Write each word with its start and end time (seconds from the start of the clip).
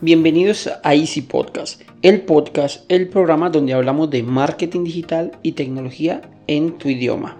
Bienvenidos 0.00 0.70
a 0.84 0.94
Easy 0.94 1.22
Podcast, 1.22 1.82
el 2.02 2.20
podcast, 2.20 2.88
el 2.88 3.08
programa 3.08 3.50
donde 3.50 3.72
hablamos 3.72 4.08
de 4.10 4.22
marketing 4.22 4.84
digital 4.84 5.32
y 5.42 5.52
tecnología 5.52 6.22
en 6.46 6.78
tu 6.78 6.88
idioma. 6.88 7.36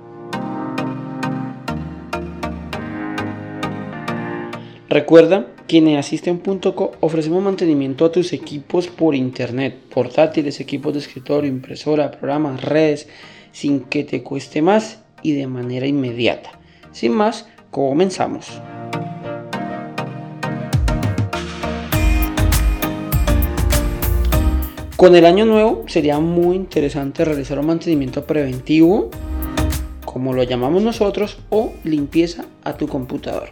Recuerda 4.88 5.46
que 5.68 5.78
en 5.78 5.96
asisten.co 5.96 6.96
ofrecemos 6.98 7.44
mantenimiento 7.44 8.04
a 8.04 8.10
tus 8.10 8.32
equipos 8.32 8.88
por 8.88 9.14
internet, 9.14 9.76
portátiles, 9.94 10.58
equipos 10.58 10.94
de 10.94 10.98
escritorio, 10.98 11.48
impresora, 11.48 12.10
programas, 12.10 12.60
redes, 12.60 13.08
sin 13.52 13.82
que 13.82 14.02
te 14.02 14.24
cueste 14.24 14.62
más 14.62 15.04
y 15.22 15.30
de 15.30 15.46
manera 15.46 15.86
inmediata. 15.86 16.58
Sin 16.90 17.12
más, 17.12 17.46
comenzamos. 17.70 18.60
Con 24.98 25.14
el 25.14 25.26
año 25.26 25.44
nuevo 25.44 25.84
sería 25.86 26.18
muy 26.18 26.56
interesante 26.56 27.24
realizar 27.24 27.56
un 27.60 27.66
mantenimiento 27.66 28.26
preventivo, 28.26 29.10
como 30.04 30.32
lo 30.32 30.42
llamamos 30.42 30.82
nosotros, 30.82 31.38
o 31.50 31.72
limpieza 31.84 32.46
a 32.64 32.76
tu 32.76 32.88
computador. 32.88 33.50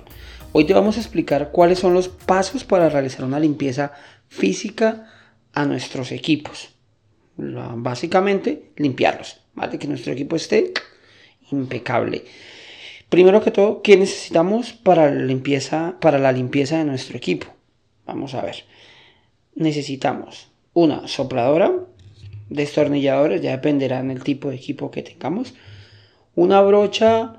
Hoy 0.50 0.64
te 0.64 0.74
vamos 0.74 0.96
a 0.96 1.00
explicar 1.00 1.52
cuáles 1.52 1.78
son 1.78 1.94
los 1.94 2.08
pasos 2.08 2.64
para 2.64 2.88
realizar 2.88 3.24
una 3.24 3.38
limpieza 3.38 3.92
física 4.26 5.08
a 5.52 5.64
nuestros 5.66 6.10
equipos. 6.10 6.70
Básicamente, 7.36 8.72
limpiarlos, 8.74 9.38
¿vale? 9.54 9.78
Que 9.78 9.86
nuestro 9.86 10.14
equipo 10.14 10.34
esté 10.34 10.72
impecable. 11.52 12.24
Primero 13.08 13.40
que 13.40 13.52
todo, 13.52 13.82
¿qué 13.82 13.96
necesitamos 13.96 14.72
para 14.72 15.12
la 15.12 15.22
limpieza, 15.22 15.94
para 16.00 16.18
la 16.18 16.32
limpieza 16.32 16.78
de 16.78 16.86
nuestro 16.86 17.16
equipo? 17.16 17.46
Vamos 18.04 18.34
a 18.34 18.42
ver. 18.42 18.64
Necesitamos 19.54 20.48
una 20.76 21.08
sopladora, 21.08 21.72
destornilladores, 22.50 23.40
ya 23.40 23.52
dependerán 23.52 24.08
del 24.08 24.22
tipo 24.22 24.50
de 24.50 24.56
equipo 24.56 24.90
que 24.90 25.02
tengamos, 25.02 25.54
una 26.34 26.60
brocha 26.60 27.36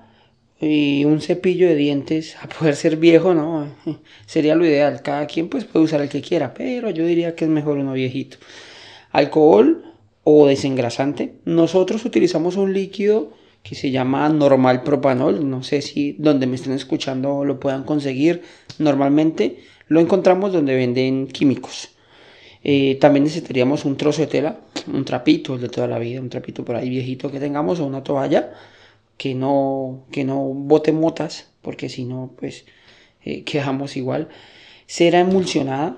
y 0.60 1.06
un 1.06 1.22
cepillo 1.22 1.68
de 1.68 1.76
dientes, 1.76 2.36
a 2.42 2.50
poder 2.50 2.76
ser 2.76 2.98
viejo, 2.98 3.36
¿no? 3.36 3.68
Sería 4.26 4.56
lo 4.56 4.66
ideal, 4.66 5.04
cada 5.04 5.28
quien 5.28 5.50
pues 5.50 5.66
puede 5.66 5.86
usar 5.86 6.02
el 6.02 6.10
que 6.10 6.22
quiera, 6.22 6.56
pero 6.56 6.90
yo 6.90 7.06
diría 7.06 7.36
que 7.36 7.46
es 7.46 7.52
mejor 7.52 7.78
uno 7.78 7.94
viejito. 7.94 8.38
Alcohol 9.12 9.84
o 10.24 10.48
desengrasante, 10.48 11.36
nosotros 11.46 12.06
utilizamos 12.06 12.56
un 12.56 12.74
líquido 12.74 13.34
que 13.62 13.76
se 13.76 13.92
llama 13.92 14.28
normal 14.30 14.82
propanol, 14.82 15.48
no 15.48 15.62
sé 15.62 15.84
si 15.84 16.14
donde 16.18 16.48
me 16.48 16.56
estén 16.56 16.74
escuchando 16.74 17.46
lo 17.46 17.60
puedan 17.60 17.84
conseguir, 17.84 18.42
normalmente 18.80 19.60
lo 19.90 20.00
encontramos 20.00 20.54
donde 20.54 20.76
venden 20.76 21.28
químicos. 21.28 21.97
Eh, 22.70 22.96
también 23.00 23.24
necesitaríamos 23.24 23.86
un 23.86 23.96
trozo 23.96 24.20
de 24.20 24.28
tela, 24.28 24.60
un 24.88 25.06
trapito, 25.06 25.56
el 25.56 25.62
de 25.62 25.70
toda 25.70 25.88
la 25.88 26.00
vida, 26.00 26.20
un 26.20 26.28
trapito 26.28 26.66
por 26.66 26.76
ahí 26.76 26.90
viejito 26.90 27.32
que 27.32 27.40
tengamos 27.40 27.80
o 27.80 27.86
una 27.86 28.04
toalla 28.04 28.52
que 29.16 29.36
no, 29.36 30.06
que 30.12 30.26
no 30.26 30.42
bote 30.42 30.92
motas, 30.92 31.50
porque 31.62 31.88
si 31.88 32.04
no, 32.04 32.34
pues 32.38 32.66
eh, 33.24 33.44
quedamos 33.46 33.96
igual. 33.96 34.28
Cera 34.86 35.22
emulsionada, 35.22 35.96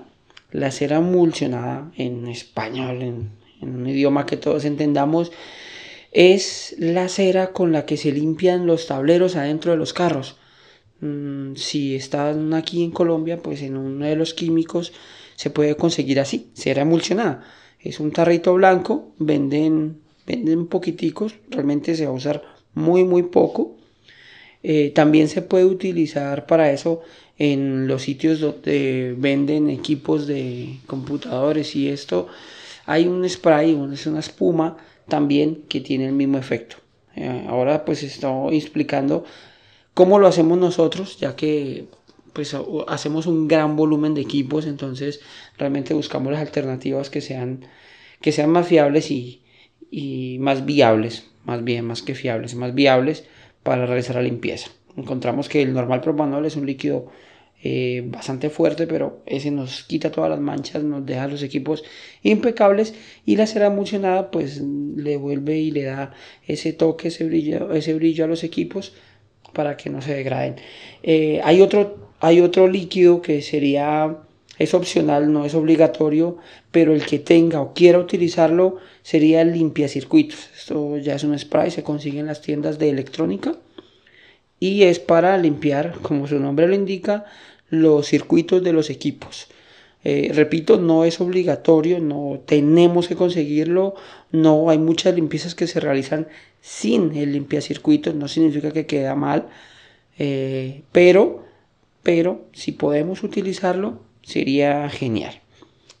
la 0.52 0.70
cera 0.70 0.98
emulsionada 0.98 1.90
en 1.96 2.28
español, 2.28 3.02
en, 3.02 3.30
un 3.62 3.88
idioma 3.88 4.24
que 4.24 4.36
todos 4.36 4.64
entendamos, 4.64 5.32
es 6.12 6.76
la 6.78 7.08
cera 7.08 7.52
con 7.52 7.72
la 7.72 7.84
que 7.84 7.96
se 7.96 8.12
limpian 8.12 8.66
los 8.66 8.86
tableros 8.86 9.34
adentro 9.34 9.72
de 9.72 9.76
los 9.76 9.92
carros. 9.92 10.36
Mm, 11.00 11.56
si 11.56 11.96
están 11.96 12.54
aquí 12.54 12.84
en 12.84 12.92
Colombia, 12.92 13.42
pues 13.42 13.60
en 13.62 13.76
uno 13.76 14.06
de 14.06 14.14
los 14.14 14.34
químicos 14.34 14.92
se 15.40 15.48
puede 15.48 15.74
conseguir 15.74 16.20
así, 16.20 16.50
cera 16.52 16.82
emulsionada. 16.82 17.42
Es 17.80 17.98
un 17.98 18.12
tarrito 18.12 18.52
blanco, 18.52 19.14
venden, 19.16 19.96
venden 20.26 20.66
poquiticos, 20.66 21.36
realmente 21.48 21.94
se 21.94 22.04
va 22.04 22.10
a 22.10 22.14
usar 22.14 22.42
muy 22.74 23.04
muy 23.04 23.22
poco. 23.22 23.74
Eh, 24.62 24.92
también 24.94 25.28
se 25.28 25.40
puede 25.40 25.64
utilizar 25.64 26.44
para 26.44 26.70
eso 26.70 27.00
en 27.38 27.88
los 27.88 28.02
sitios 28.02 28.40
donde 28.40 29.14
venden 29.16 29.70
equipos 29.70 30.26
de 30.26 30.76
computadores 30.86 31.74
y 31.74 31.88
esto. 31.88 32.26
Hay 32.84 33.06
un 33.06 33.26
spray, 33.26 33.70
es 33.94 34.06
una 34.06 34.20
espuma 34.20 34.76
también 35.08 35.62
que 35.70 35.80
tiene 35.80 36.04
el 36.04 36.12
mismo 36.12 36.36
efecto. 36.36 36.76
Eh, 37.16 37.46
ahora 37.48 37.86
pues 37.86 38.02
estoy 38.02 38.58
explicando 38.58 39.24
cómo 39.94 40.18
lo 40.18 40.26
hacemos 40.26 40.58
nosotros, 40.58 41.16
ya 41.18 41.34
que 41.34 41.86
pues 42.32 42.56
hacemos 42.88 43.26
un 43.26 43.48
gran 43.48 43.76
volumen 43.76 44.14
de 44.14 44.20
equipos, 44.20 44.66
entonces 44.66 45.20
realmente 45.58 45.94
buscamos 45.94 46.32
las 46.32 46.40
alternativas 46.40 47.10
que 47.10 47.20
sean, 47.20 47.64
que 48.20 48.32
sean 48.32 48.50
más 48.50 48.66
fiables 48.66 49.10
y, 49.10 49.42
más 50.40 50.64
viables, 50.64 51.26
más 51.44 51.64
bien, 51.64 51.84
más 51.84 52.02
que 52.02 52.14
fiables, 52.14 52.54
más 52.54 52.74
viables 52.74 53.24
para 53.62 53.86
realizar 53.86 54.16
la 54.16 54.22
limpieza. 54.22 54.70
Encontramos 54.96 55.48
que 55.48 55.62
el 55.62 55.72
normal 55.72 56.00
propanol 56.00 56.46
es 56.46 56.56
un 56.56 56.66
líquido 56.66 57.10
eh, 57.62 58.02
bastante 58.06 58.48
fuerte, 58.48 58.86
pero 58.86 59.22
ese 59.26 59.50
nos 59.50 59.82
quita 59.84 60.10
todas 60.10 60.30
las 60.30 60.40
manchas, 60.40 60.82
nos 60.82 61.04
deja 61.04 61.28
los 61.28 61.42
equipos 61.42 61.84
impecables 62.22 62.94
y 63.26 63.36
la 63.36 63.46
cera 63.46 63.66
emulsionada 63.66 64.30
pues 64.30 64.60
le 64.60 65.16
vuelve 65.16 65.58
y 65.58 65.70
le 65.70 65.84
da 65.84 66.12
ese 66.46 66.72
toque, 66.72 67.08
ese 67.08 67.24
brillo, 67.24 67.72
ese 67.72 67.94
brillo 67.94 68.24
a 68.24 68.28
los 68.28 68.44
equipos 68.44 68.94
para 69.52 69.76
que 69.76 69.90
no 69.90 70.02
se 70.02 70.14
degraden. 70.14 70.56
Eh, 71.02 71.40
hay 71.44 71.60
otro 71.60 72.10
hay 72.20 72.42
otro 72.42 72.68
líquido 72.68 73.22
que 73.22 73.40
sería, 73.40 74.18
es 74.58 74.74
opcional, 74.74 75.32
no 75.32 75.46
es 75.46 75.54
obligatorio, 75.54 76.36
pero 76.70 76.94
el 76.94 77.06
que 77.06 77.18
tenga 77.18 77.62
o 77.62 77.72
quiera 77.72 77.98
utilizarlo 77.98 78.76
sería 79.02 79.40
el 79.40 79.52
limpiacircuitos. 79.52 80.50
Esto 80.54 80.98
ya 80.98 81.14
es 81.14 81.24
un 81.24 81.36
spray, 81.38 81.70
se 81.70 81.82
consigue 81.82 82.20
en 82.20 82.26
las 82.26 82.42
tiendas 82.42 82.78
de 82.78 82.90
electrónica 82.90 83.54
y 84.58 84.82
es 84.82 84.98
para 84.98 85.38
limpiar, 85.38 85.94
como 86.02 86.26
su 86.26 86.38
nombre 86.38 86.68
lo 86.68 86.74
indica, 86.74 87.24
los 87.70 88.06
circuitos 88.06 88.62
de 88.62 88.74
los 88.74 88.90
equipos. 88.90 89.46
Eh, 90.04 90.30
repito, 90.34 90.78
no 90.78 91.04
es 91.06 91.20
obligatorio, 91.22 92.00
no 92.00 92.40
tenemos 92.44 93.08
que 93.08 93.16
conseguirlo, 93.16 93.94
no 94.30 94.68
hay 94.68 94.78
muchas 94.78 95.14
limpiezas 95.14 95.54
que 95.54 95.66
se 95.66 95.80
realizan 95.80 96.28
sin 96.60 97.16
el 97.16 97.32
limpiacircuitos, 97.32 98.14
no 98.14 98.28
significa 98.28 98.72
que 98.72 98.86
queda 98.86 99.14
mal, 99.14 99.48
eh, 100.18 100.82
pero 100.92 101.50
pero 102.02 102.46
si 102.52 102.72
podemos 102.72 103.22
utilizarlo 103.22 104.00
sería 104.22 104.88
genial. 104.88 105.40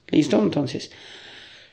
¿Listo? 0.08 0.38
Entonces, 0.42 0.90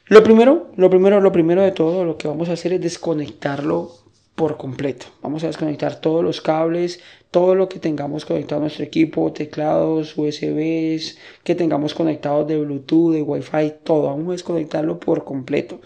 lo 0.06 0.24
primero, 0.24 0.72
lo 0.76 0.90
primero, 0.90 1.22
lo 1.22 1.32
primero 1.32 1.64
de 1.64 1.72
todo, 1.72 2.06
lo 2.06 2.18
que 2.18 2.28
vamos 2.28 2.50
a 2.50 2.54
hacer 2.54 2.74
es 2.74 2.82
desconectarlo 2.82 3.92
por 4.36 4.58
completo. 4.58 5.08
Vamos 5.24 5.44
a 5.44 5.48
desconectar 5.48 6.00
todos 6.00 6.24
los 6.24 6.42
cables, 6.42 7.00
todo 7.32 7.56
lo 7.56 7.68
que 7.68 7.80
tengamos 7.80 8.26
conectado 8.26 8.60
a 8.60 8.66
nuestro 8.66 8.86
equipo, 8.86 9.34
teclados, 9.34 10.16
USBs, 10.16 11.18
que 11.44 11.56
tengamos 11.56 11.96
conectados 11.96 12.48
de 12.48 12.58
Bluetooth, 12.58 13.14
de 13.14 13.24
Wi-Fi, 13.24 13.74
todo. 13.84 14.04
Vamos 14.04 14.28
a 14.28 14.32
desconectarlo 14.34 15.00
por 15.00 15.24
completo. 15.24 15.82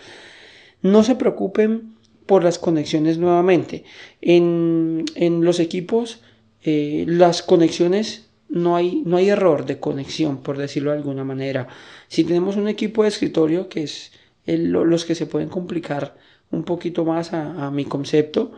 No 0.82 1.04
se 1.04 1.16
preocupen 1.16 1.96
por 2.32 2.46
las 2.46 2.60
conexiones 2.60 3.18
nuevamente. 3.18 3.84
En, 4.22 5.04
en 5.16 5.44
los 5.44 5.60
equipos, 5.60 6.22
eh, 6.64 7.04
las 7.06 7.44
conexiones 7.44 8.30
no 8.48 8.78
hay, 8.78 9.04
no 9.06 9.18
hay 9.18 9.28
error 9.28 9.66
de 9.66 9.80
conexión, 9.80 10.38
por 10.38 10.58
decirlo 10.58 10.92
de 10.92 10.98
alguna 11.00 11.26
manera. 11.26 11.68
Si 12.08 12.24
tenemos 12.24 12.56
un 12.56 12.70
equipo 12.70 13.04
de 13.04 13.10
escritorio, 13.10 13.68
que 13.68 13.84
es 13.84 14.14
los 14.46 15.04
que 15.04 15.14
se 15.14 15.26
pueden 15.26 15.50
complicar 15.50 16.16
un 16.52 16.64
poquito 16.64 17.04
más 17.04 17.34
a, 17.34 17.70
mi 17.70 17.84
concepto, 17.84 18.54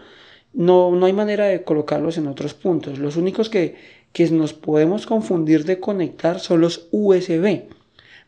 no, 0.53 0.91
no, 0.91 1.07
hay 1.07 1.13
manera 1.13 1.47
de 1.47 1.63
colocarlos 1.63 2.19
en 2.19 2.27
otros 2.27 2.53
puntos. 2.53 2.99
Los 2.99 3.17
únicos 3.17 3.49
que, 3.49 3.75
que 4.11 4.29
nos 4.29 4.53
podemos 4.53 5.07
confundir 5.07 5.65
de 5.65 5.79
conectar 5.79 6.39
son 6.39 6.61
los 6.61 6.89
USB. 6.91 7.63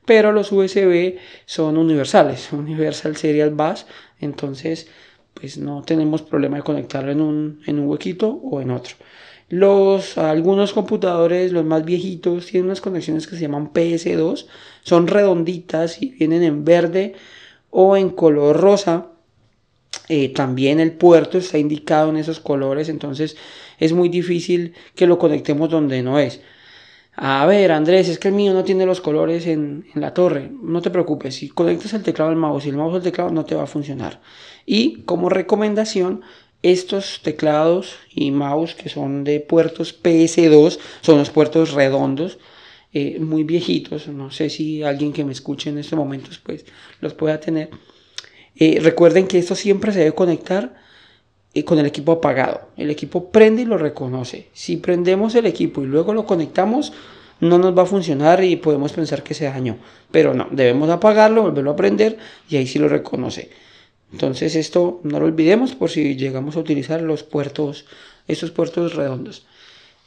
Pero 0.06 0.32
los 0.32 0.52
USB 0.52 1.18
son 1.46 1.78
universales, 1.78 2.52
Universal 2.52 3.16
Serial 3.16 3.52
Bus, 3.52 3.86
entonces 4.20 4.88
pues 5.36 5.58
no 5.58 5.84
tenemos 5.84 6.22
problema 6.24 6.58
de 6.58 6.64
conectarlo 6.64 7.12
en 7.12 7.22
un, 7.22 7.62
en 7.68 7.80
un 7.80 7.88
huequito 7.88 8.30
o 8.30 8.62
en 8.62 8.72
otro. 8.72 8.96
Los, 9.50 10.18
algunos 10.18 10.74
computadores, 10.74 11.52
los 11.52 11.66
más 11.66 11.86
viejitos, 11.86 12.48
tienen 12.48 12.66
unas 12.66 12.82
conexiones 12.82 13.28
que 13.28 13.36
se 13.36 13.44
llaman 13.44 13.72
PS2. 13.72 14.48
Son 14.82 15.08
redonditas 15.08 16.02
y 16.02 16.10
vienen 16.10 16.42
en 16.42 16.66
verde 16.66 17.14
o 17.70 17.96
en 17.96 18.10
color 18.10 18.60
rosa. 18.60 19.08
Eh, 20.10 20.30
también 20.30 20.80
el 20.80 20.94
puerto 20.94 21.38
está 21.38 21.58
indicado 21.58 22.10
en 22.10 22.18
esos 22.18 22.40
colores, 22.40 22.90
entonces 22.90 23.38
es 23.80 23.94
muy 23.94 24.10
difícil 24.10 24.74
que 24.96 25.08
lo 25.08 25.18
conectemos 25.20 25.70
donde 25.70 26.02
no 26.02 26.20
es. 26.20 26.42
A 27.18 27.46
ver, 27.46 27.72
Andrés, 27.72 28.10
es 28.10 28.20
que 28.20 28.28
el 28.28 28.34
mío 28.34 28.54
no 28.54 28.66
tiene 28.66 28.86
los 28.86 29.00
colores 29.00 29.48
en, 29.48 29.86
la 29.94 30.14
torre. 30.14 30.52
No 30.62 30.82
te 30.82 30.90
preocupes, 30.90 31.36
si 31.36 31.50
conectas 31.50 31.94
el 31.94 32.04
teclado 32.04 32.32
al 32.32 32.36
mouse 32.36 32.66
y 32.66 32.70
el 32.70 32.78
mouse 32.78 32.96
al 32.96 33.04
teclado 33.04 33.32
no 33.32 33.46
te 33.46 33.56
va 33.56 33.64
a 33.64 33.68
funcionar. 33.68 34.22
Y 34.66 35.04
como 35.04 35.30
recomendación, 35.30 36.22
estos 36.62 37.22
teclados 37.24 37.96
y 38.14 38.32
mouse 38.32 38.76
que 38.76 38.90
son 38.90 39.24
de 39.24 39.40
puertos 39.40 39.98
PS2, 40.04 40.80
son 41.02 41.20
los 41.20 41.30
puertos 41.30 41.72
redondos, 41.72 42.38
eh, 42.92 43.20
muy 43.20 43.44
viejitos, 43.44 44.08
no 44.08 44.32
sé 44.32 44.50
si 44.50 44.84
alguien 44.84 45.14
que 45.14 45.26
me 45.26 45.34
escuche 45.34 45.70
en 45.70 45.78
estos 45.78 46.00
momentos 46.00 46.40
pues 46.40 46.66
los 47.02 47.14
pueda 47.14 47.42
tener, 47.42 47.70
eh, 48.56 48.80
recuerden 48.82 49.28
que 49.28 49.38
esto 49.38 49.54
siempre 49.54 49.92
se 49.92 50.00
debe 50.00 50.14
conectar 50.14 50.76
con 51.64 51.80
el 51.80 51.86
equipo 51.86 52.12
apagado. 52.12 52.70
El 52.76 52.90
equipo 52.90 53.30
prende 53.30 53.62
y 53.62 53.66
lo 53.66 53.78
reconoce. 53.78 54.50
Si 54.54 54.78
prendemos 54.78 55.36
el 55.36 55.46
equipo 55.46 55.82
y 55.82 55.86
luego 55.86 56.14
lo 56.14 56.26
conectamos, 56.26 56.92
no 57.40 57.58
nos 57.58 57.78
va 57.78 57.84
a 57.84 57.88
funcionar 57.88 58.44
y 58.44 58.56
podemos 58.58 58.94
pensar 58.94 59.24
que 59.24 59.34
se 59.34 59.46
dañó. 59.46 59.78
Pero 60.12 60.34
no, 60.34 60.48
debemos 60.52 60.90
apagarlo, 60.90 61.44
volverlo 61.44 61.72
a 61.72 61.76
prender 61.76 62.18
y 62.50 62.58
ahí 62.58 62.68
sí 62.68 62.80
lo 62.80 62.90
reconoce. 62.90 63.50
Entonces 64.12 64.56
esto 64.56 65.02
no 65.04 65.20
lo 65.20 65.26
olvidemos 65.26 65.76
por 65.76 65.90
si 65.90 66.16
llegamos 66.16 66.56
a 66.56 66.60
utilizar 66.60 67.02
los 67.02 67.24
puertos, 67.24 67.86
estos 68.28 68.52
puertos 68.52 68.96
redondos. 68.96 69.46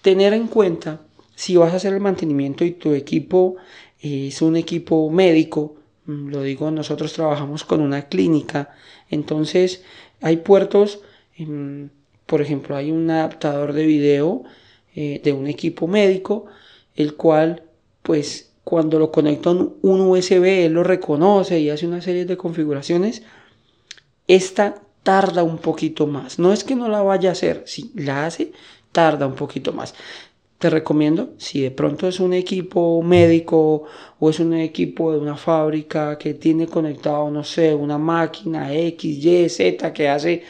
Tener 0.02 0.32
en 0.32 0.48
cuenta 0.48 1.00
si 1.34 1.56
vas 1.56 1.72
a 1.72 1.76
hacer 1.76 1.94
el 1.94 2.00
mantenimiento 2.00 2.64
y 2.64 2.72
tu 2.72 2.94
equipo 2.94 3.56
es 4.00 4.42
un 4.42 4.56
equipo 4.56 5.10
médico, 5.10 5.76
mm, 6.06 6.28
lo 6.28 6.42
digo, 6.42 6.70
nosotros 6.70 7.12
trabajamos 7.12 7.64
con 7.64 7.80
una 7.80 8.08
clínica, 8.08 8.74
entonces 9.10 9.82
hay 10.20 10.38
puertos, 10.38 11.00
em, 11.38 11.90
por 12.26 12.42
ejemplo, 12.42 12.76
hay 12.76 12.90
un 12.90 13.10
adaptador 13.10 13.72
de 13.72 13.86
video 13.86 14.44
eh, 14.94 15.20
de 15.22 15.32
un 15.32 15.46
equipo 15.46 15.86
médico, 15.86 16.46
el 16.96 17.14
cual, 17.14 17.62
pues, 18.02 18.52
cuando 18.64 18.98
lo 18.98 19.10
conecta 19.10 19.50
a 19.50 19.52
un 19.52 20.00
USB, 20.00 20.66
él 20.66 20.72
lo 20.74 20.84
reconoce 20.84 21.58
y 21.60 21.70
hace 21.70 21.86
una 21.86 22.02
serie 22.02 22.26
de 22.26 22.36
configuraciones. 22.36 23.22
Esta 24.26 24.82
tarda 25.02 25.42
un 25.42 25.58
poquito 25.58 26.06
más. 26.06 26.38
No 26.38 26.52
es 26.52 26.64
que 26.64 26.74
no 26.74 26.88
la 26.88 27.02
vaya 27.02 27.30
a 27.30 27.32
hacer, 27.32 27.62
si 27.66 27.92
la 27.94 28.26
hace, 28.26 28.52
tarda 28.92 29.26
un 29.26 29.34
poquito 29.34 29.72
más 29.72 29.94
te 30.58 30.70
recomiendo, 30.70 31.34
si 31.38 31.60
de 31.60 31.70
pronto 31.70 32.08
es 32.08 32.18
un 32.18 32.32
equipo 32.32 33.00
médico 33.02 33.84
o 34.18 34.30
es 34.30 34.40
un 34.40 34.54
equipo 34.54 35.12
de 35.12 35.18
una 35.18 35.36
fábrica 35.36 36.18
que 36.18 36.34
tiene 36.34 36.66
conectado, 36.66 37.30
no 37.30 37.44
sé, 37.44 37.74
una 37.74 37.96
máquina 37.96 38.74
X, 38.74 39.24
Y, 39.24 39.48
Z 39.48 39.92
que 39.92 40.08
hace, 40.08 40.42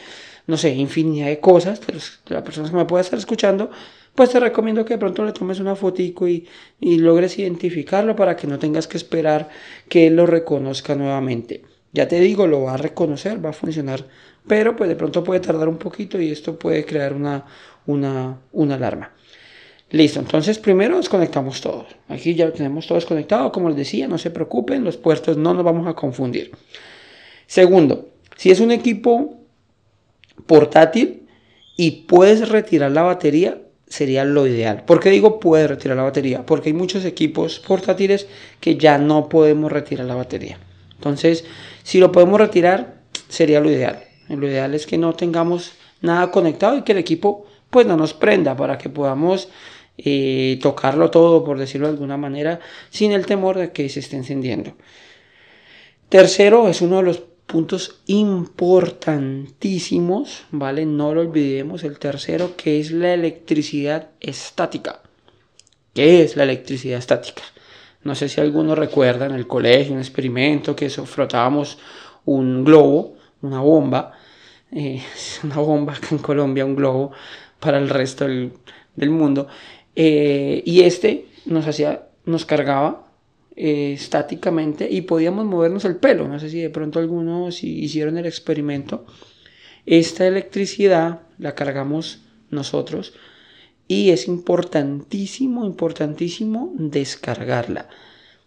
no 0.49 0.57
sé, 0.57 0.73
infinidad 0.73 1.27
de 1.27 1.39
cosas, 1.39 1.79
pero 1.85 1.99
la 2.29 2.43
persona 2.43 2.69
que 2.69 2.75
me 2.75 2.85
pueda 2.85 3.01
estar 3.01 3.19
escuchando, 3.19 3.69
pues 4.15 4.31
te 4.31 4.39
recomiendo 4.39 4.83
que 4.83 4.95
de 4.95 4.97
pronto 4.97 5.23
le 5.23 5.31
tomes 5.31 5.59
una 5.59 5.75
fotico 5.75 6.27
y, 6.27 6.47
y 6.79 6.97
logres 6.97 7.37
identificarlo 7.37 8.15
para 8.15 8.35
que 8.35 8.47
no 8.47 8.57
tengas 8.57 8.87
que 8.87 8.97
esperar 8.97 9.49
que 9.87 10.07
él 10.07 10.15
lo 10.15 10.25
reconozca 10.25 10.95
nuevamente. 10.95 11.61
Ya 11.93 12.07
te 12.07 12.19
digo, 12.19 12.47
lo 12.47 12.63
va 12.63 12.73
a 12.73 12.77
reconocer, 12.77 13.43
va 13.45 13.51
a 13.51 13.53
funcionar, 13.53 14.05
pero 14.47 14.75
pues 14.75 14.89
de 14.89 14.95
pronto 14.95 15.23
puede 15.23 15.39
tardar 15.39 15.69
un 15.69 15.77
poquito 15.77 16.19
y 16.19 16.31
esto 16.31 16.57
puede 16.57 16.83
crear 16.83 17.13
una, 17.13 17.45
una, 17.85 18.39
una 18.51 18.73
alarma. 18.73 19.11
Listo, 19.91 20.19
entonces 20.19 20.57
primero 20.57 20.97
desconectamos 20.97 21.61
todo. 21.61 21.85
Aquí 22.07 22.33
ya 22.33 22.47
lo 22.47 22.53
tenemos 22.53 22.87
todo 22.87 22.95
desconectado, 22.95 23.51
como 23.51 23.69
les 23.69 23.77
decía, 23.77 24.07
no 24.07 24.17
se 24.17 24.31
preocupen, 24.31 24.83
los 24.83 24.97
puertos 24.97 25.37
no 25.37 25.53
nos 25.53 25.63
vamos 25.63 25.85
a 25.87 25.93
confundir. 25.93 26.51
Segundo, 27.45 28.09
si 28.35 28.49
es 28.49 28.59
un 28.59 28.71
equipo 28.71 29.38
portátil 30.45 31.27
y 31.77 32.05
puedes 32.07 32.49
retirar 32.49 32.91
la 32.91 33.03
batería, 33.03 33.61
sería 33.87 34.25
lo 34.25 34.45
ideal. 34.45 34.83
¿Por 34.85 34.99
qué 34.99 35.09
digo 35.09 35.39
puedes 35.39 35.69
retirar 35.69 35.97
la 35.97 36.03
batería? 36.03 36.45
Porque 36.45 36.69
hay 36.69 36.73
muchos 36.73 37.05
equipos 37.05 37.59
portátiles 37.59 38.27
que 38.59 38.77
ya 38.77 38.97
no 38.97 39.29
podemos 39.29 39.71
retirar 39.71 40.05
la 40.05 40.15
batería. 40.15 40.59
Entonces, 40.95 41.45
si 41.83 41.99
lo 41.99 42.11
podemos 42.11 42.39
retirar, 42.39 43.01
sería 43.29 43.59
lo 43.59 43.71
ideal. 43.71 44.03
Lo 44.27 44.47
ideal 44.47 44.75
es 44.75 44.85
que 44.85 44.97
no 44.97 45.13
tengamos 45.13 45.73
nada 46.01 46.29
conectado 46.31 46.77
y 46.77 46.83
que 46.83 46.91
el 46.91 46.97
equipo 46.99 47.45
pues 47.69 47.87
no 47.87 47.97
nos 47.97 48.13
prenda 48.13 48.55
para 48.55 48.77
que 48.77 48.89
podamos 48.89 49.49
tocarlo 50.61 51.11
todo, 51.11 51.43
por 51.43 51.59
decirlo 51.59 51.87
de 51.87 51.93
alguna 51.93 52.15
manera, 52.15 52.59
sin 52.89 53.11
el 53.11 53.25
temor 53.25 53.57
de 53.57 53.71
que 53.71 53.89
se 53.89 53.99
esté 53.99 54.15
encendiendo. 54.15 54.73
Tercero, 56.07 56.69
es 56.69 56.81
uno 56.81 56.97
de 56.97 57.03
los 57.03 57.23
puntos 57.49 57.99
importantísimos, 58.05 60.45
¿vale? 60.51 60.85
No 60.85 61.15
lo 61.15 61.21
olvidemos, 61.21 61.83
el 61.83 61.97
tercero, 61.97 62.55
que 62.55 62.79
es 62.79 62.91
la 62.91 63.11
electricidad 63.13 64.09
estática. 64.19 65.01
¿Qué 65.93 66.21
es 66.21 66.35
la 66.37 66.43
electricidad 66.43 66.99
estática? 66.99 67.41
No 68.03 68.13
sé 68.13 68.29
si 68.29 68.39
alguno 68.39 68.75
recuerda 68.75 69.25
en 69.25 69.33
el 69.33 69.47
colegio 69.47 69.93
un 69.93 69.99
experimento 69.99 70.75
que 70.75 70.89
frotábamos 70.89 71.79
un 72.23 72.63
globo, 72.63 73.15
una 73.41 73.61
bomba, 73.61 74.13
eh, 74.71 75.01
una 75.43 75.57
bomba 75.57 75.93
acá 75.93 76.09
en 76.11 76.19
Colombia, 76.19 76.65
un 76.65 76.75
globo 76.75 77.11
para 77.59 77.79
el 77.79 77.89
resto 77.89 78.25
del, 78.25 78.53
del 78.95 79.09
mundo, 79.09 79.47
eh, 79.95 80.61
y 80.65 80.81
este 80.81 81.25
nos 81.45 81.65
hacía, 81.65 82.09
nos 82.25 82.45
cargaba 82.45 83.08
eh, 83.61 83.91
estáticamente 83.91 84.87
y 84.89 85.01
podíamos 85.01 85.45
movernos 85.45 85.83
el 85.83 85.97
pelo. 85.97 86.29
No 86.29 86.39
sé 86.39 86.49
si 86.49 86.61
de 86.61 86.69
pronto 86.69 86.97
algunos 86.97 87.61
hicieron 87.61 88.17
el 88.17 88.25
experimento. 88.25 89.05
Esta 89.85 90.25
electricidad 90.25 91.23
la 91.37 91.55
cargamos 91.55 92.21
nosotros 92.51 93.13
y 93.85 94.11
es 94.11 94.29
importantísimo, 94.29 95.65
importantísimo 95.65 96.71
descargarla. 96.77 97.89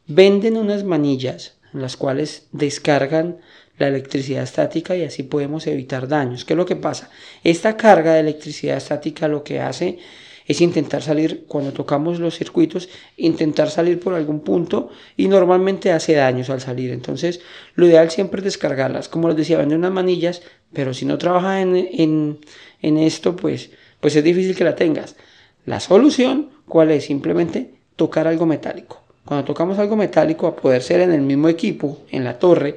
Venden 0.06 0.56
unas 0.56 0.82
manillas 0.82 1.58
en 1.74 1.82
las 1.82 1.98
cuales 1.98 2.48
descargan 2.52 3.36
la 3.76 3.88
electricidad 3.88 4.44
estática 4.44 4.96
y 4.96 5.02
así 5.02 5.24
podemos 5.24 5.66
evitar 5.66 6.08
daños. 6.08 6.46
¿Qué 6.46 6.54
es 6.54 6.56
lo 6.56 6.64
que 6.64 6.76
pasa? 6.76 7.10
Esta 7.44 7.76
carga 7.76 8.14
de 8.14 8.20
electricidad 8.20 8.78
estática 8.78 9.28
lo 9.28 9.44
que 9.44 9.60
hace 9.60 9.98
es 10.52 10.60
intentar 10.60 11.02
salir, 11.02 11.44
cuando 11.46 11.72
tocamos 11.72 12.18
los 12.18 12.36
circuitos, 12.36 12.88
intentar 13.16 13.70
salir 13.70 14.00
por 14.00 14.14
algún 14.14 14.40
punto 14.40 14.90
y 15.16 15.28
normalmente 15.28 15.92
hace 15.92 16.14
daños 16.14 16.50
al 16.50 16.60
salir. 16.60 16.90
Entonces, 16.90 17.40
lo 17.74 17.86
ideal 17.86 18.10
siempre 18.10 18.40
es 18.40 18.44
descargarlas. 18.44 19.08
Como 19.08 19.28
les 19.28 19.36
decía, 19.36 19.58
venden 19.58 19.78
unas 19.78 19.92
manillas, 19.92 20.42
pero 20.72 20.94
si 20.94 21.04
no 21.04 21.18
trabajas 21.18 21.62
en, 21.62 22.38
en, 22.80 22.96
esto, 22.98 23.36
pues, 23.36 23.70
pues 24.00 24.16
es 24.16 24.24
difícil 24.24 24.56
que 24.56 24.64
la 24.64 24.74
tengas. 24.74 25.16
La 25.66 25.80
solución, 25.80 26.50
¿cuál 26.66 26.90
es? 26.90 27.04
Simplemente 27.04 27.74
tocar 27.96 28.26
algo 28.26 28.46
metálico. 28.46 29.02
Cuando 29.24 29.44
tocamos 29.44 29.78
algo 29.78 29.96
metálico, 29.96 30.46
a 30.46 30.56
poder 30.56 30.82
ser 30.82 31.00
en 31.00 31.12
el 31.12 31.20
mismo 31.20 31.48
equipo, 31.48 31.98
en 32.10 32.24
la 32.24 32.38
torre, 32.38 32.76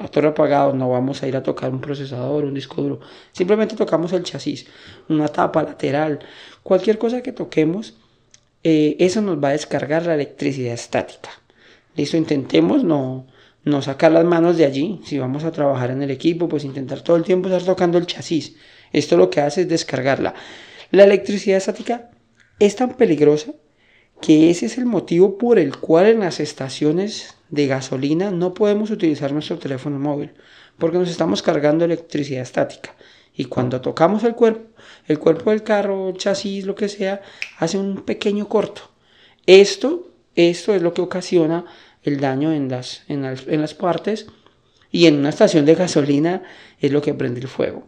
la 0.00 0.08
torre 0.08 0.28
apagado, 0.28 0.72
no 0.72 0.88
vamos 0.88 1.22
a 1.22 1.28
ir 1.28 1.36
a 1.36 1.42
tocar 1.42 1.70
un 1.70 1.80
procesador, 1.80 2.44
un 2.44 2.54
disco 2.54 2.80
duro. 2.80 3.00
Simplemente 3.32 3.76
tocamos 3.76 4.12
el 4.12 4.22
chasis, 4.22 4.66
una 5.08 5.28
tapa 5.28 5.62
lateral, 5.62 6.20
cualquier 6.62 6.98
cosa 6.98 7.22
que 7.22 7.32
toquemos, 7.32 7.94
eh, 8.62 8.96
eso 8.98 9.22
nos 9.22 9.42
va 9.42 9.48
a 9.48 9.52
descargar 9.52 10.06
la 10.06 10.14
electricidad 10.14 10.74
estática. 10.74 11.30
Listo, 11.96 12.16
intentemos 12.16 12.84
no, 12.84 13.26
no 13.64 13.82
sacar 13.82 14.12
las 14.12 14.24
manos 14.24 14.56
de 14.56 14.64
allí. 14.64 15.00
Si 15.04 15.18
vamos 15.18 15.44
a 15.44 15.52
trabajar 15.52 15.90
en 15.90 16.02
el 16.02 16.10
equipo, 16.10 16.48
pues 16.48 16.64
intentar 16.64 17.02
todo 17.02 17.16
el 17.16 17.24
tiempo 17.24 17.48
estar 17.48 17.64
tocando 17.64 17.98
el 17.98 18.06
chasis. 18.06 18.56
Esto 18.92 19.16
lo 19.16 19.30
que 19.30 19.40
hace 19.40 19.62
es 19.62 19.68
descargarla. 19.68 20.34
La 20.90 21.04
electricidad 21.04 21.58
estática 21.58 22.10
es 22.58 22.76
tan 22.76 22.94
peligrosa 22.94 23.52
que 24.20 24.50
ese 24.50 24.66
es 24.66 24.76
el 24.76 24.86
motivo 24.86 25.38
por 25.38 25.58
el 25.58 25.76
cual 25.76 26.06
en 26.06 26.20
las 26.20 26.40
estaciones 26.40 27.36
de 27.48 27.66
gasolina 27.66 28.30
no 28.30 28.54
podemos 28.54 28.90
utilizar 28.90 29.32
nuestro 29.32 29.58
teléfono 29.58 29.98
móvil, 29.98 30.32
porque 30.78 30.98
nos 30.98 31.10
estamos 31.10 31.42
cargando 31.42 31.84
electricidad 31.84 32.42
estática. 32.42 32.94
Y 33.34 33.46
cuando 33.46 33.80
tocamos 33.80 34.24
el 34.24 34.34
cuerpo, 34.34 34.70
el 35.06 35.18
cuerpo 35.18 35.50
del 35.50 35.62
carro, 35.62 36.08
el 36.08 36.16
chasis, 36.16 36.66
lo 36.66 36.74
que 36.74 36.88
sea, 36.88 37.22
hace 37.58 37.78
un 37.78 38.02
pequeño 38.02 38.48
corto. 38.48 38.82
Esto, 39.46 40.08
esto 40.34 40.74
es 40.74 40.82
lo 40.82 40.94
que 40.94 41.02
ocasiona 41.02 41.64
el 42.02 42.20
daño 42.20 42.52
en 42.52 42.68
las, 42.68 43.02
en 43.08 43.22
las, 43.22 43.74
partes 43.74 44.26
y 44.90 45.06
en 45.06 45.16
una 45.18 45.28
estación 45.28 45.64
de 45.66 45.74
gasolina 45.74 46.42
es 46.80 46.92
lo 46.92 47.02
que 47.02 47.14
prende 47.14 47.40
el 47.40 47.48
fuego. 47.48 47.84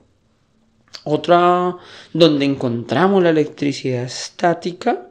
Otra 1.05 1.77
donde 2.13 2.45
encontramos 2.45 3.23
la 3.23 3.31
electricidad 3.31 4.05
estática 4.05 5.09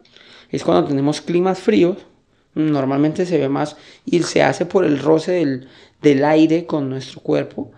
es 0.50 0.64
cuando 0.64 0.88
tenemos 0.88 1.22
climas 1.22 1.60
fríos. 1.60 1.98
Normalmente 2.54 3.26
se 3.26 3.38
ve 3.38 3.50
más 3.50 3.78
y 4.06 4.22
se 4.24 4.44
hace 4.44 4.66
por 4.66 4.86
el 4.86 5.00
roce 5.00 5.34
del, 5.34 5.68
del 6.02 6.24
aire 6.24 6.66
con 6.66 6.90
nuestro 6.90 7.22
cuerpo. 7.22 7.72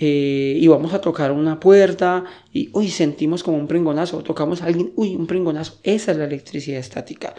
Eh, 0.00 0.56
y 0.60 0.68
vamos 0.68 0.94
a 0.94 1.00
tocar 1.00 1.32
una 1.32 1.58
puerta 1.58 2.22
y 2.52 2.70
uy, 2.72 2.88
sentimos 2.88 3.42
como 3.42 3.56
un 3.56 3.66
pringonazo, 3.66 4.22
tocamos 4.22 4.62
a 4.62 4.66
alguien, 4.66 4.92
uy, 4.94 5.16
un 5.16 5.26
pringonazo. 5.26 5.80
Esa 5.82 6.12
es 6.12 6.18
la 6.18 6.26
electricidad 6.26 6.78
estática. 6.78 7.34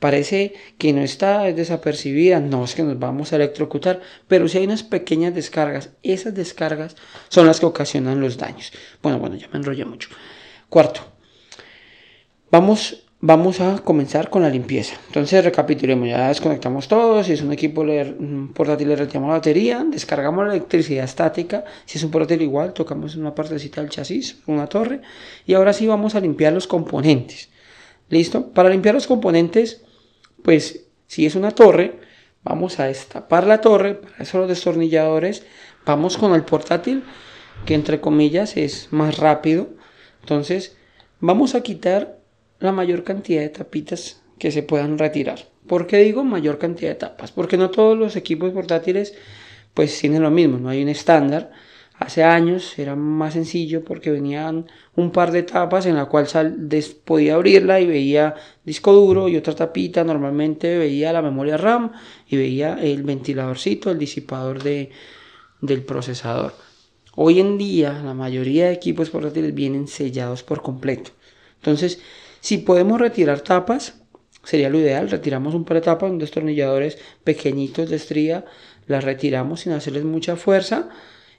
Parece 0.00 0.54
que 0.78 0.92
no 0.92 1.00
está 1.00 1.44
desapercibida, 1.52 2.40
no 2.40 2.64
es 2.64 2.74
que 2.74 2.82
nos 2.82 2.98
vamos 2.98 3.32
a 3.32 3.36
electrocutar, 3.36 4.00
pero 4.26 4.48
si 4.48 4.58
hay 4.58 4.64
unas 4.64 4.82
pequeñas 4.82 5.32
descargas, 5.32 5.90
esas 6.02 6.34
descargas 6.34 6.96
son 7.28 7.46
las 7.46 7.60
que 7.60 7.66
ocasionan 7.66 8.20
los 8.20 8.36
daños. 8.36 8.72
Bueno, 9.00 9.20
bueno, 9.20 9.36
ya 9.36 9.46
me 9.52 9.60
enrollé 9.60 9.84
mucho. 9.84 10.08
Cuarto, 10.68 11.02
vamos 12.50 13.01
vamos 13.24 13.60
a 13.60 13.78
comenzar 13.78 14.30
con 14.30 14.42
la 14.42 14.50
limpieza. 14.50 14.96
Entonces 15.06 15.44
recapitulemos, 15.44 16.08
ya 16.08 16.26
desconectamos 16.26 16.88
todo, 16.88 17.22
si 17.22 17.32
es 17.32 17.40
un 17.40 17.52
equipo 17.52 17.84
portátil 18.52 18.88
le 18.88 18.96
retiramos 18.96 19.28
la 19.28 19.36
batería, 19.36 19.86
descargamos 19.88 20.44
la 20.44 20.54
electricidad 20.54 21.04
estática, 21.04 21.64
si 21.84 21.98
es 21.98 22.04
un 22.04 22.10
portátil 22.10 22.42
igual, 22.42 22.72
tocamos 22.72 23.14
una 23.14 23.32
partecita 23.32 23.80
del 23.80 23.90
chasis, 23.90 24.42
una 24.46 24.66
torre, 24.66 25.02
y 25.46 25.54
ahora 25.54 25.72
sí 25.72 25.86
vamos 25.86 26.16
a 26.16 26.20
limpiar 26.20 26.52
los 26.52 26.66
componentes. 26.66 27.48
¿Listo? 28.08 28.52
Para 28.52 28.68
limpiar 28.68 28.96
los 28.96 29.06
componentes, 29.06 29.84
pues 30.42 30.86
Si 31.06 31.26
es 31.26 31.34
una 31.34 31.50
torre, 31.50 32.00
vamos 32.42 32.80
a 32.80 32.86
destapar 32.86 33.46
la 33.46 33.60
torre, 33.60 33.96
para 33.96 34.22
eso 34.22 34.38
los 34.38 34.48
destornilladores, 34.48 35.44
vamos 35.84 36.16
con 36.16 36.34
el 36.34 36.42
portátil, 36.42 37.04
que 37.66 37.74
entre 37.74 38.00
comillas 38.00 38.56
es 38.56 38.88
más 38.92 39.18
rápido. 39.18 39.68
Entonces, 40.20 40.74
vamos 41.20 41.54
a 41.54 41.60
quitar 41.60 42.21
la 42.62 42.72
mayor 42.72 43.04
cantidad 43.04 43.42
de 43.42 43.48
tapitas 43.48 44.22
que 44.38 44.50
se 44.50 44.62
puedan 44.62 44.98
retirar. 44.98 45.38
¿Por 45.66 45.86
qué 45.86 45.98
digo 45.98 46.24
mayor 46.24 46.58
cantidad 46.58 46.90
de 46.90 46.96
tapas? 46.96 47.32
Porque 47.32 47.56
no 47.56 47.70
todos 47.70 47.96
los 47.96 48.16
equipos 48.16 48.52
portátiles 48.52 49.14
pues 49.74 49.98
tienen 49.98 50.22
lo 50.22 50.30
mismo, 50.30 50.58
no 50.58 50.68
hay 50.68 50.82
un 50.82 50.88
estándar. 50.88 51.52
Hace 51.98 52.24
años 52.24 52.78
era 52.78 52.96
más 52.96 53.34
sencillo 53.34 53.84
porque 53.84 54.10
venían 54.10 54.66
un 54.96 55.12
par 55.12 55.30
de 55.30 55.44
tapas 55.44 55.86
en 55.86 55.94
la 55.94 56.06
cual 56.06 56.26
podía 57.04 57.34
abrirla 57.34 57.80
y 57.80 57.86
veía 57.86 58.34
disco 58.64 58.92
duro 58.92 59.28
y 59.28 59.36
otra 59.36 59.54
tapita. 59.54 60.02
Normalmente 60.02 60.78
veía 60.78 61.12
la 61.12 61.22
memoria 61.22 61.56
RAM 61.56 61.92
y 62.26 62.36
veía 62.36 62.76
el 62.82 63.04
ventiladorcito, 63.04 63.90
el 63.90 63.98
disipador 63.98 64.62
de, 64.62 64.90
del 65.60 65.84
procesador. 65.84 66.54
Hoy 67.14 67.38
en 67.38 67.56
día 67.56 68.02
la 68.04 68.14
mayoría 68.14 68.66
de 68.66 68.72
equipos 68.72 69.10
portátiles 69.10 69.54
vienen 69.54 69.86
sellados 69.86 70.42
por 70.42 70.62
completo. 70.62 71.12
Entonces, 71.56 72.00
si 72.42 72.58
podemos 72.58 73.00
retirar 73.00 73.40
tapas, 73.40 73.94
sería 74.42 74.68
lo 74.68 74.80
ideal. 74.80 75.08
Retiramos 75.08 75.54
un 75.54 75.64
par 75.64 75.76
de 75.76 75.82
tapas, 75.82 76.10
un 76.10 76.18
destornilladores 76.18 76.98
pequeñitos 77.22 77.88
de 77.88 77.94
estría, 77.94 78.44
las 78.88 79.04
retiramos 79.04 79.60
sin 79.60 79.72
hacerles 79.72 80.02
mucha 80.02 80.34
fuerza 80.34 80.88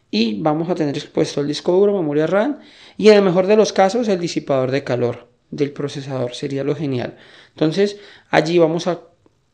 y 0.09 0.41
vamos 0.41 0.69
a 0.69 0.75
tener 0.75 0.95
expuesto 0.95 1.41
el 1.41 1.47
disco 1.47 1.73
duro, 1.73 1.91
memoria 1.91 2.25
RAM 2.25 2.59
y 2.97 3.09
en 3.09 3.15
el 3.15 3.21
mejor 3.21 3.47
de 3.47 3.57
los 3.57 3.73
casos 3.73 4.07
el 4.07 4.21
disipador 4.21 4.71
de 4.71 4.85
calor 4.85 5.27
del 5.51 5.73
procesador, 5.73 6.35
sería 6.35 6.63
lo 6.63 6.73
genial. 6.73 7.17
Entonces 7.49 7.97
allí 8.29 8.57
vamos 8.57 8.87
a 8.87 9.01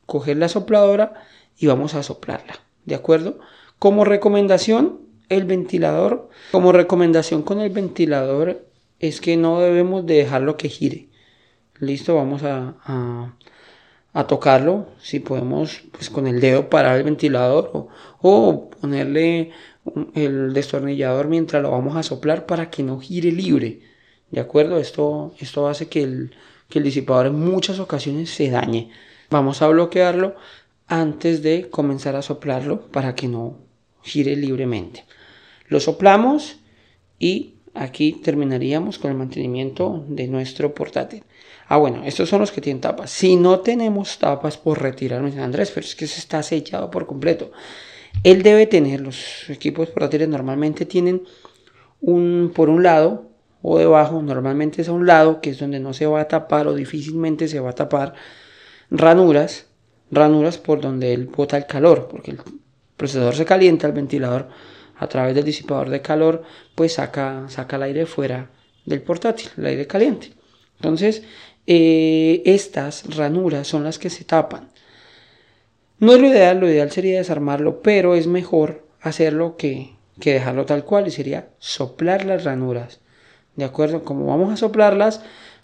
coger 0.05 0.37
la 0.37 0.49
sopladora 0.49 1.15
y 1.57 1.65
vamos 1.65 1.95
a 1.95 2.03
soplarla, 2.03 2.59
¿de 2.85 2.93
acuerdo? 2.93 3.39
Como 3.79 4.05
recomendación, 4.05 4.99
el 5.29 5.45
ventilador, 5.45 6.29
como 6.51 6.73
recomendación 6.73 7.41
con 7.41 7.59
el 7.59 7.71
ventilador 7.71 8.67
es 8.99 9.19
que 9.19 9.35
no 9.35 9.59
debemos 9.59 10.05
de 10.05 10.13
dejarlo 10.13 10.55
que 10.55 10.69
gire. 10.69 11.08
Listo, 11.79 12.15
vamos 12.15 12.43
a, 12.43 12.75
a, 14.13 14.27
tocarlo. 14.27 14.87
Si 15.01 15.19
podemos, 15.19 15.81
pues 15.91 16.09
con 16.09 16.27
el 16.27 16.41
dedo 16.41 16.69
parar 16.69 16.97
el 16.97 17.03
ventilador 17.03 17.89
o, 18.21 18.69
ponerle 18.81 19.51
el 20.13 20.53
destornillador 20.53 21.27
mientras 21.27 21.63
lo 21.63 21.71
vamos 21.71 21.95
a 21.95 22.03
soplar 22.03 22.45
para 22.45 22.69
que 22.69 22.83
no 22.83 22.99
gire 22.99 23.31
libre. 23.31 23.81
¿De 24.29 24.41
acuerdo? 24.41 24.77
Esto, 24.77 25.33
esto 25.39 25.67
hace 25.67 25.87
que 25.87 26.03
el, 26.03 26.35
que 26.67 26.79
el 26.79 26.85
disipador 26.85 27.27
en 27.27 27.39
muchas 27.39 27.79
ocasiones 27.79 28.29
se 28.29 28.49
dañe. 28.49 28.91
Vamos 29.29 29.61
a 29.61 29.67
bloquearlo 29.67 30.35
antes 30.87 31.41
de 31.43 31.69
comenzar 31.69 32.15
a 32.15 32.21
soplarlo 32.21 32.87
para 32.91 33.15
que 33.15 33.27
no 33.27 33.57
gire 34.01 34.35
libremente. 34.35 35.05
Lo 35.67 35.79
soplamos 35.79 36.57
y 37.19 37.55
aquí 37.79 38.13
terminaríamos 38.13 38.99
con 38.99 39.11
el 39.11 39.17
mantenimiento 39.17 40.05
de 40.07 40.27
nuestro 40.27 40.73
portátil. 40.75 41.23
Ah, 41.67 41.77
bueno, 41.77 42.03
estos 42.03 42.27
son 42.29 42.41
los 42.41 42.51
que 42.51 42.61
tienen 42.61 42.81
tapas. 42.81 43.09
Si 43.09 43.35
no 43.35 43.59
tenemos 43.59 44.17
tapas 44.19 44.57
por 44.57 44.81
retirar, 44.81 45.21
me 45.21 45.41
Andrés, 45.41 45.71
pero 45.73 45.85
es 45.85 45.95
que 45.95 46.07
se 46.07 46.19
está 46.19 46.43
sellado 46.43 46.91
por 46.91 47.05
completo. 47.05 47.51
Él 48.23 48.43
debe 48.43 48.65
tener, 48.65 49.01
los 49.01 49.49
equipos 49.49 49.89
portátiles 49.89 50.27
normalmente 50.27 50.85
tienen 50.85 51.23
un, 52.01 52.51
por 52.53 52.69
un 52.69 52.83
lado 52.83 53.29
o 53.61 53.77
debajo, 53.77 54.21
normalmente 54.21 54.81
es 54.81 54.89
a 54.89 54.93
un 54.93 55.05
lado, 55.05 55.41
que 55.41 55.51
es 55.51 55.59
donde 55.59 55.79
no 55.79 55.93
se 55.93 56.05
va 56.05 56.21
a 56.21 56.27
tapar 56.27 56.67
o 56.67 56.73
difícilmente 56.73 57.47
se 57.47 57.59
va 57.59 57.71
a 57.71 57.75
tapar, 57.75 58.13
ranuras, 58.89 59.67
ranuras 60.11 60.57
por 60.57 60.81
donde 60.81 61.13
él 61.13 61.27
bota 61.27 61.57
el 61.57 61.65
calor, 61.65 62.07
porque 62.09 62.31
el 62.31 62.39
procesador 62.97 63.35
se 63.35 63.45
calienta, 63.45 63.87
el 63.87 63.93
ventilador 63.93 64.49
a 64.99 65.07
través 65.07 65.33
del 65.33 65.45
disipador 65.45 65.89
de 65.89 66.01
calor, 66.01 66.43
pues 66.75 66.93
saca, 66.93 67.45
saca 67.47 67.77
el 67.77 67.83
aire 67.83 68.05
fuera 68.05 68.49
del 68.85 69.01
portátil, 69.01 69.49
el 69.57 69.65
aire 69.65 69.87
caliente. 69.87 70.33
Entonces, 70.75 71.23
eh, 71.65 72.41
estas 72.45 73.15
ranuras 73.15 73.67
son 73.67 73.83
las 73.83 73.97
que 73.97 74.09
se 74.09 74.25
tapan. 74.25 74.69
No 75.99 76.13
es 76.13 76.21
lo 76.21 76.27
ideal, 76.27 76.59
lo 76.59 76.69
ideal 76.69 76.91
sería 76.91 77.17
desarmarlo, 77.17 77.81
pero 77.81 78.15
es 78.15 78.27
mejor 78.27 78.85
hacerlo 79.01 79.57
que, 79.57 79.95
que 80.19 80.33
dejarlo 80.33 80.65
tal 80.65 80.83
cual 80.83 81.07
y 81.07 81.11
sería 81.11 81.49
soplar 81.59 82.25
las 82.25 82.43
ranuras. 82.43 82.99
¿De 83.55 83.65
acuerdo? 83.65 84.03
Como 84.03 84.25
vamos 84.25 84.53
a 84.53 84.57
soplarlas, 84.57 85.21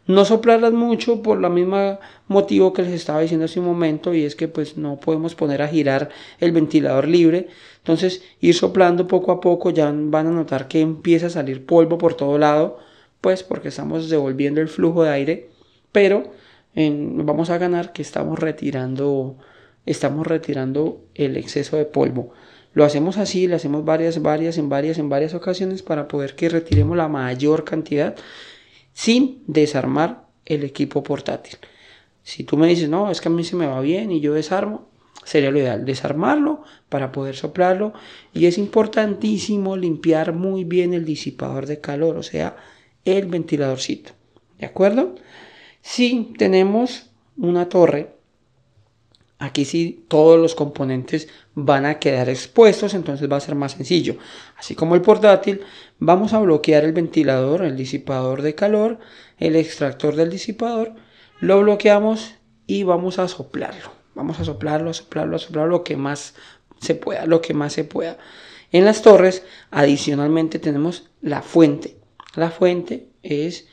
no 0.08 0.26
soplarlas 0.26 0.74
mucho 0.74 1.22
por 1.22 1.42
la 1.42 1.50
misma 1.50 2.00
motivo 2.28 2.74
que 2.74 2.84
les 2.84 2.94
estaba 2.94 3.22
diciendo 3.22 3.46
hace 3.46 3.60
un 3.60 3.66
momento 3.66 4.14
y 4.14 4.24
es 4.24 4.36
que 4.36 4.48
pues 4.48 4.78
no 4.78 5.00
podemos 5.00 5.36
poner 5.36 5.62
a 5.62 5.68
girar 5.68 6.10
el 6.40 6.52
ventilador 6.52 7.08
libre. 7.08 7.48
Entonces 7.78 8.24
ir 8.40 8.54
soplando 8.54 9.08
poco 9.08 9.32
a 9.32 9.42
poco 9.42 9.72
ya 9.72 9.92
van 9.94 10.28
a 10.28 10.32
notar 10.32 10.68
que 10.68 10.82
empieza 10.82 11.28
a 11.28 11.32
salir 11.32 11.66
polvo 11.66 11.98
por 11.98 12.14
todo 12.14 12.38
lado, 12.38 12.80
pues 13.22 13.44
porque 13.44 13.70
estamos 13.70 14.10
devolviendo 14.10 14.62
el 14.62 14.68
flujo 14.68 15.04
de 15.04 15.10
aire, 15.10 15.50
pero 15.92 16.32
vamos 16.76 17.50
a 17.50 17.58
ganar 17.58 17.94
que 17.94 18.02
estamos 18.02 18.38
retirando 18.40 19.38
estamos 19.86 20.26
retirando 20.26 21.02
el 21.14 21.38
exceso 21.38 21.78
de 21.78 21.86
polvo. 21.86 22.34
Lo 22.74 22.84
hacemos 22.84 23.18
así, 23.18 23.48
lo 23.48 23.56
hacemos 23.56 23.86
varias, 23.86 24.22
varias, 24.22 24.58
en 24.58 24.68
varias, 24.68 24.98
en 24.98 25.10
varias 25.10 25.34
ocasiones 25.34 25.82
para 25.82 26.08
poder 26.08 26.36
que 26.36 26.50
retiremos 26.50 26.98
la 26.98 27.08
mayor 27.08 27.64
cantidad 27.64 28.16
sin 28.96 29.44
desarmar 29.46 30.26
el 30.46 30.64
equipo 30.64 31.04
portátil. 31.04 31.58
Si 32.24 32.46
tú 32.46 32.58
me 32.58 32.66
dices, 32.66 32.90
no, 32.90 33.12
es 33.12 33.20
que 33.20 33.28
a 33.28 33.32
mí 33.32 33.44
se 33.44 33.58
me 33.58 33.68
va 33.68 33.82
bien 33.82 34.12
y 34.12 34.22
yo 34.22 34.34
desarmo, 34.34 34.88
sería 35.26 35.52
lo 35.52 35.60
ideal, 35.60 35.86
desarmarlo 35.86 36.64
para 36.88 37.12
poder 37.12 37.36
soplarlo. 37.36 37.94
Y 38.34 38.46
es 38.46 38.58
importantísimo 38.58 39.76
limpiar 39.76 40.34
muy 40.34 40.64
bien 40.64 40.94
el 40.94 41.04
disipador 41.04 41.66
de 41.66 41.82
calor, 41.82 42.16
o 42.16 42.24
sea, 42.24 42.56
el 43.04 43.28
ventiladorcito. 43.28 44.14
¿De 44.58 44.66
acuerdo? 44.66 45.16
Si 45.82 46.34
tenemos 46.38 47.12
una 47.38 47.68
torre 47.68 48.16
Aquí 49.38 49.66
sí 49.66 50.06
todos 50.08 50.40
los 50.40 50.56
componentes 50.56 51.28
van 51.56 51.86
a 51.86 52.00
quedar 52.00 52.30
expuestos, 52.30 52.94
entonces 52.94 53.30
va 53.30 53.38
a 53.38 53.42
ser 53.42 53.56
más 53.56 53.74
sencillo. 53.74 54.16
Así 54.58 54.76
como 54.76 54.96
el 54.96 55.02
portátil, 55.02 55.62
vamos 56.00 56.34
a 56.34 56.40
bloquear 56.40 56.86
el 56.86 56.94
ventilador, 56.94 57.64
el 57.64 57.76
disipador 57.76 58.42
de 58.42 58.56
calor, 58.56 59.00
el 59.38 59.56
extractor 59.58 60.16
del 60.16 60.30
disipador, 60.30 60.94
lo 61.42 61.60
bloqueamos 61.62 62.36
y 62.66 62.84
vamos 62.84 63.20
a 63.20 63.28
soplarlo. 63.28 63.92
Vamos 64.16 64.40
a 64.40 64.46
soplarlo, 64.46 64.90
a 64.90 64.94
soplarlo, 64.94 65.36
a 65.36 65.40
soplarlo 65.40 65.72
lo 65.72 65.84
que 65.84 65.98
más 65.98 66.36
se 66.80 66.96
pueda, 66.96 67.26
lo 67.26 67.42
que 67.42 67.54
más 67.54 67.74
se 67.74 67.84
pueda. 67.84 68.18
En 68.72 68.86
las 68.86 69.02
torres, 69.02 69.44
adicionalmente 69.70 70.60
tenemos 70.60 71.10
la 71.22 71.42
fuente. 71.42 71.98
La 72.36 72.52
fuente 72.52 73.10
es 73.22 73.68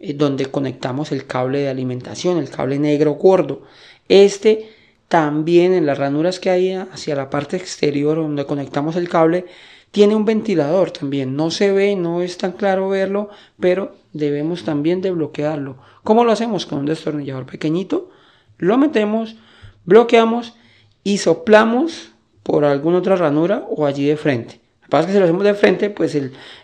eh, 0.00 0.14
donde 0.14 0.46
conectamos 0.46 1.12
el 1.12 1.26
cable 1.26 1.60
de 1.60 1.68
alimentación, 1.68 2.38
el 2.38 2.50
cable 2.50 2.80
negro 2.80 3.12
gordo. 3.12 3.62
Este 4.08 4.73
también 5.14 5.72
en 5.72 5.86
las 5.86 5.98
ranuras 5.98 6.40
que 6.40 6.50
hay 6.50 6.72
hacia 6.72 7.14
la 7.14 7.30
parte 7.30 7.56
exterior 7.56 8.16
donde 8.16 8.46
conectamos 8.46 8.96
el 8.96 9.08
cable, 9.08 9.46
tiene 9.92 10.16
un 10.16 10.24
ventilador 10.24 10.90
también. 10.90 11.36
No 11.36 11.52
se 11.52 11.70
ve, 11.70 11.94
no 11.94 12.20
es 12.20 12.36
tan 12.36 12.50
claro 12.50 12.88
verlo, 12.88 13.28
pero 13.60 13.94
debemos 14.12 14.64
también 14.64 15.02
de 15.02 15.12
bloquearlo. 15.12 15.76
¿Cómo 16.02 16.24
lo 16.24 16.32
hacemos? 16.32 16.66
Con 16.66 16.80
un 16.80 16.86
destornillador 16.86 17.46
pequeñito. 17.46 18.10
Lo 18.58 18.76
metemos, 18.76 19.36
bloqueamos 19.84 20.56
y 21.04 21.18
soplamos 21.18 22.10
por 22.42 22.64
alguna 22.64 22.98
otra 22.98 23.14
ranura 23.14 23.64
o 23.68 23.86
allí 23.86 24.06
de 24.06 24.16
frente. 24.16 24.62
Lo 24.80 24.86
que 24.86 24.90
pasa 24.90 25.00
es 25.02 25.06
que 25.06 25.12
si 25.12 25.18
lo 25.20 25.26
hacemos 25.26 25.44
de 25.44 25.54
frente, 25.54 25.90
pues 25.90 26.18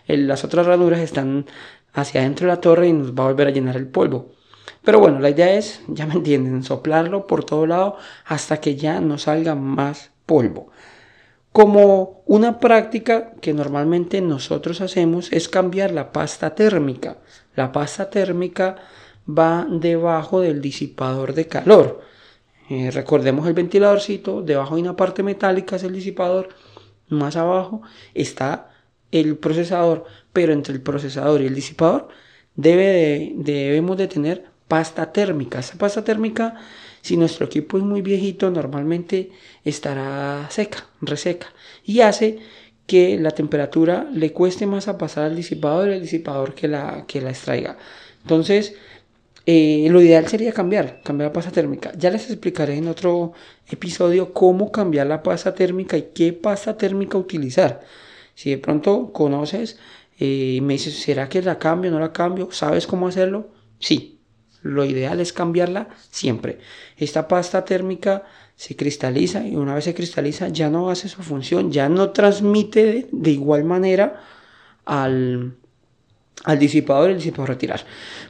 las 0.07 0.43
otras 0.43 0.65
ranuras 0.65 0.99
están 0.99 1.45
hacia 1.93 2.19
adentro 2.19 2.47
de 2.47 2.53
la 2.53 2.59
torre 2.59 2.89
y 2.89 2.91
nos 2.91 3.13
va 3.13 3.23
a 3.23 3.27
volver 3.27 3.47
a 3.47 3.51
llenar 3.51 3.77
el 3.77 3.87
polvo. 3.87 4.33
Pero 4.83 4.99
bueno, 4.99 5.19
la 5.19 5.29
idea 5.29 5.53
es, 5.53 5.81
ya 5.87 6.05
me 6.05 6.15
entienden, 6.15 6.63
soplarlo 6.63 7.27
por 7.27 7.43
todo 7.43 7.67
lado 7.67 7.97
hasta 8.25 8.59
que 8.59 8.75
ya 8.75 8.99
no 8.99 9.17
salga 9.17 9.55
más 9.55 10.11
polvo. 10.25 10.71
Como 11.51 12.23
una 12.25 12.59
práctica 12.59 13.33
que 13.41 13.53
normalmente 13.53 14.21
nosotros 14.21 14.81
hacemos 14.81 15.31
es 15.33 15.49
cambiar 15.49 15.91
la 15.91 16.11
pasta 16.11 16.55
térmica. 16.55 17.17
La 17.55 17.71
pasta 17.71 18.09
térmica 18.09 18.77
va 19.27 19.67
debajo 19.69 20.39
del 20.39 20.61
disipador 20.61 21.33
de 21.33 21.47
calor. 21.47 22.01
Eh, 22.69 22.89
recordemos 22.91 23.47
el 23.47 23.53
ventiladorcito, 23.53 24.41
debajo 24.41 24.75
hay 24.75 24.81
una 24.81 24.95
parte 24.95 25.23
metálica, 25.23 25.75
es 25.75 25.83
el 25.83 25.93
disipador, 25.93 26.49
más 27.09 27.35
abajo 27.35 27.81
está 28.13 28.71
el 29.11 29.37
procesador, 29.37 30.05
pero 30.31 30.53
entre 30.53 30.73
el 30.73 30.81
procesador 30.81 31.41
y 31.41 31.47
el 31.47 31.55
disipador 31.55 32.07
debe 32.55 33.33
debemos 33.35 33.97
de 33.97 34.07
tener 34.07 34.50
pasta 34.71 35.11
térmica. 35.11 35.59
Esa 35.59 35.77
pasta 35.77 36.01
térmica, 36.01 36.55
si 37.01 37.17
nuestro 37.17 37.45
equipo 37.45 37.77
es 37.77 37.83
muy 37.83 38.01
viejito, 38.01 38.49
normalmente 38.49 39.31
estará 39.65 40.47
seca, 40.49 40.87
reseca, 41.01 41.47
y 41.83 41.99
hace 41.99 42.39
que 42.87 43.17
la 43.19 43.31
temperatura 43.31 44.07
le 44.13 44.31
cueste 44.31 44.65
más 44.67 44.87
a 44.87 44.97
pasar 44.97 45.25
al 45.25 45.35
disipador, 45.35 45.89
el 45.89 46.01
disipador 46.01 46.55
que 46.55 46.69
la, 46.69 47.03
que 47.05 47.19
la 47.19 47.31
extraiga. 47.31 47.77
Entonces, 48.21 48.75
eh, 49.45 49.87
lo 49.89 50.01
ideal 50.01 50.27
sería 50.29 50.53
cambiar, 50.53 51.01
cambiar 51.03 51.31
la 51.31 51.33
pasta 51.33 51.51
térmica. 51.51 51.91
Ya 51.97 52.09
les 52.09 52.29
explicaré 52.29 52.77
en 52.77 52.87
otro 52.87 53.33
episodio 53.69 54.31
cómo 54.33 54.71
cambiar 54.71 55.07
la 55.07 55.21
pasta 55.21 55.53
térmica 55.53 55.97
y 55.97 56.11
qué 56.15 56.31
pasta 56.31 56.77
térmica 56.77 57.17
utilizar. 57.17 57.81
Si 58.35 58.51
de 58.51 58.57
pronto 58.57 59.11
conoces 59.11 59.79
y 60.17 60.59
eh, 60.59 60.61
me 60.61 60.73
dices, 60.73 60.97
¿será 61.01 61.27
que 61.27 61.41
la 61.41 61.59
cambio 61.59 61.91
no 61.91 61.99
la 61.99 62.13
cambio? 62.13 62.49
¿Sabes 62.51 62.87
cómo 62.87 63.09
hacerlo? 63.09 63.49
Sí, 63.79 64.10
lo 64.61 64.85
ideal 64.85 65.19
es 65.19 65.33
cambiarla 65.33 65.89
siempre. 66.09 66.59
Esta 66.97 67.27
pasta 67.27 67.65
térmica 67.65 68.23
se 68.55 68.75
cristaliza 68.75 69.45
y 69.45 69.55
una 69.55 69.75
vez 69.75 69.85
se 69.85 69.93
cristaliza 69.93 70.49
ya 70.49 70.69
no 70.69 70.89
hace 70.89 71.09
su 71.09 71.23
función, 71.23 71.71
ya 71.71 71.89
no 71.89 72.11
transmite 72.11 73.07
de 73.11 73.31
igual 73.31 73.63
manera 73.63 74.21
al, 74.85 75.55
al 76.43 76.59
disipador 76.59 77.09
y 77.09 77.13
el 77.13 77.19
disipador 77.19 77.49
retirar. 77.49 77.81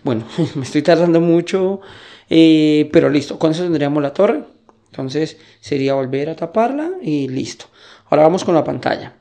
Bueno, 0.04 0.26
me 0.56 0.64
estoy 0.64 0.82
tardando 0.82 1.20
mucho, 1.20 1.82
eh, 2.30 2.90
pero 2.94 3.10
listo, 3.10 3.38
con 3.38 3.52
eso 3.52 3.64
tendríamos 3.64 4.02
la 4.02 4.14
torre. 4.14 4.44
Entonces 4.92 5.38
sería 5.62 5.94
volver 5.94 6.30
a 6.30 6.36
taparla 6.36 6.92
y 7.02 7.28
listo. 7.30 7.66
Ahora 8.10 8.24
vamos 8.24 8.44
con 8.44 8.54
la 8.54 8.64
pantalla 8.64 9.14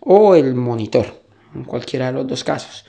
o 0.00 0.34
el 0.34 0.54
monitor, 0.54 1.22
en 1.54 1.64
cualquiera 1.64 2.06
de 2.06 2.12
los 2.12 2.26
dos 2.26 2.42
casos. 2.42 2.86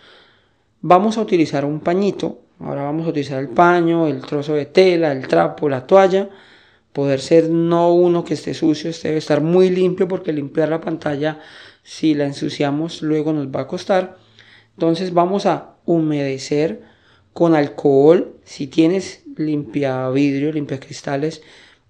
Vamos 0.82 1.18
a 1.18 1.22
utilizar 1.22 1.66
un 1.66 1.82
pañito, 1.82 2.40
ahora 2.64 2.84
vamos 2.84 3.06
a 3.06 3.10
utilizar 3.10 3.40
el 3.40 3.50
paño, 3.50 4.08
el 4.08 4.22
trozo 4.22 4.54
de 4.54 4.66
tela, 4.66 5.12
el 5.12 5.28
trapo, 5.28 5.70
la 5.70 5.86
toalla. 5.86 6.30
Poder 6.94 7.22
ser 7.22 7.50
no 7.50 7.94
uno 7.94 8.26
que 8.26 8.34
esté 8.34 8.54
sucio, 8.54 8.90
este 8.90 9.08
debe 9.08 9.20
estar 9.20 9.42
muy 9.42 9.70
limpio 9.70 10.08
porque 10.08 10.34
limpiar 10.34 10.70
la 10.70 10.82
pantalla 10.82 11.40
si 11.84 12.14
la 12.14 12.26
ensuciamos 12.26 13.02
luego 13.02 13.32
nos 13.32 13.48
va 13.48 13.62
a 13.62 13.68
costar. 13.68 14.18
Entonces 14.74 15.14
vamos 15.14 15.46
a 15.46 15.76
humedecer 15.86 16.82
con 17.34 17.56
alcohol. 17.56 18.36
Si 18.44 18.68
tienes 18.68 19.24
limpia 19.38 20.10
vidrio, 20.10 20.52
limpia 20.52 20.80
cristales, 20.80 21.42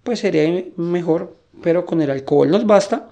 pues 0.04 0.20
sería 0.20 0.63
mejor, 0.78 1.38
pero 1.62 1.86
con 1.86 2.01
el 2.01 2.12
alcohol 2.12 2.50
nos 2.50 2.66
basta 2.66 3.10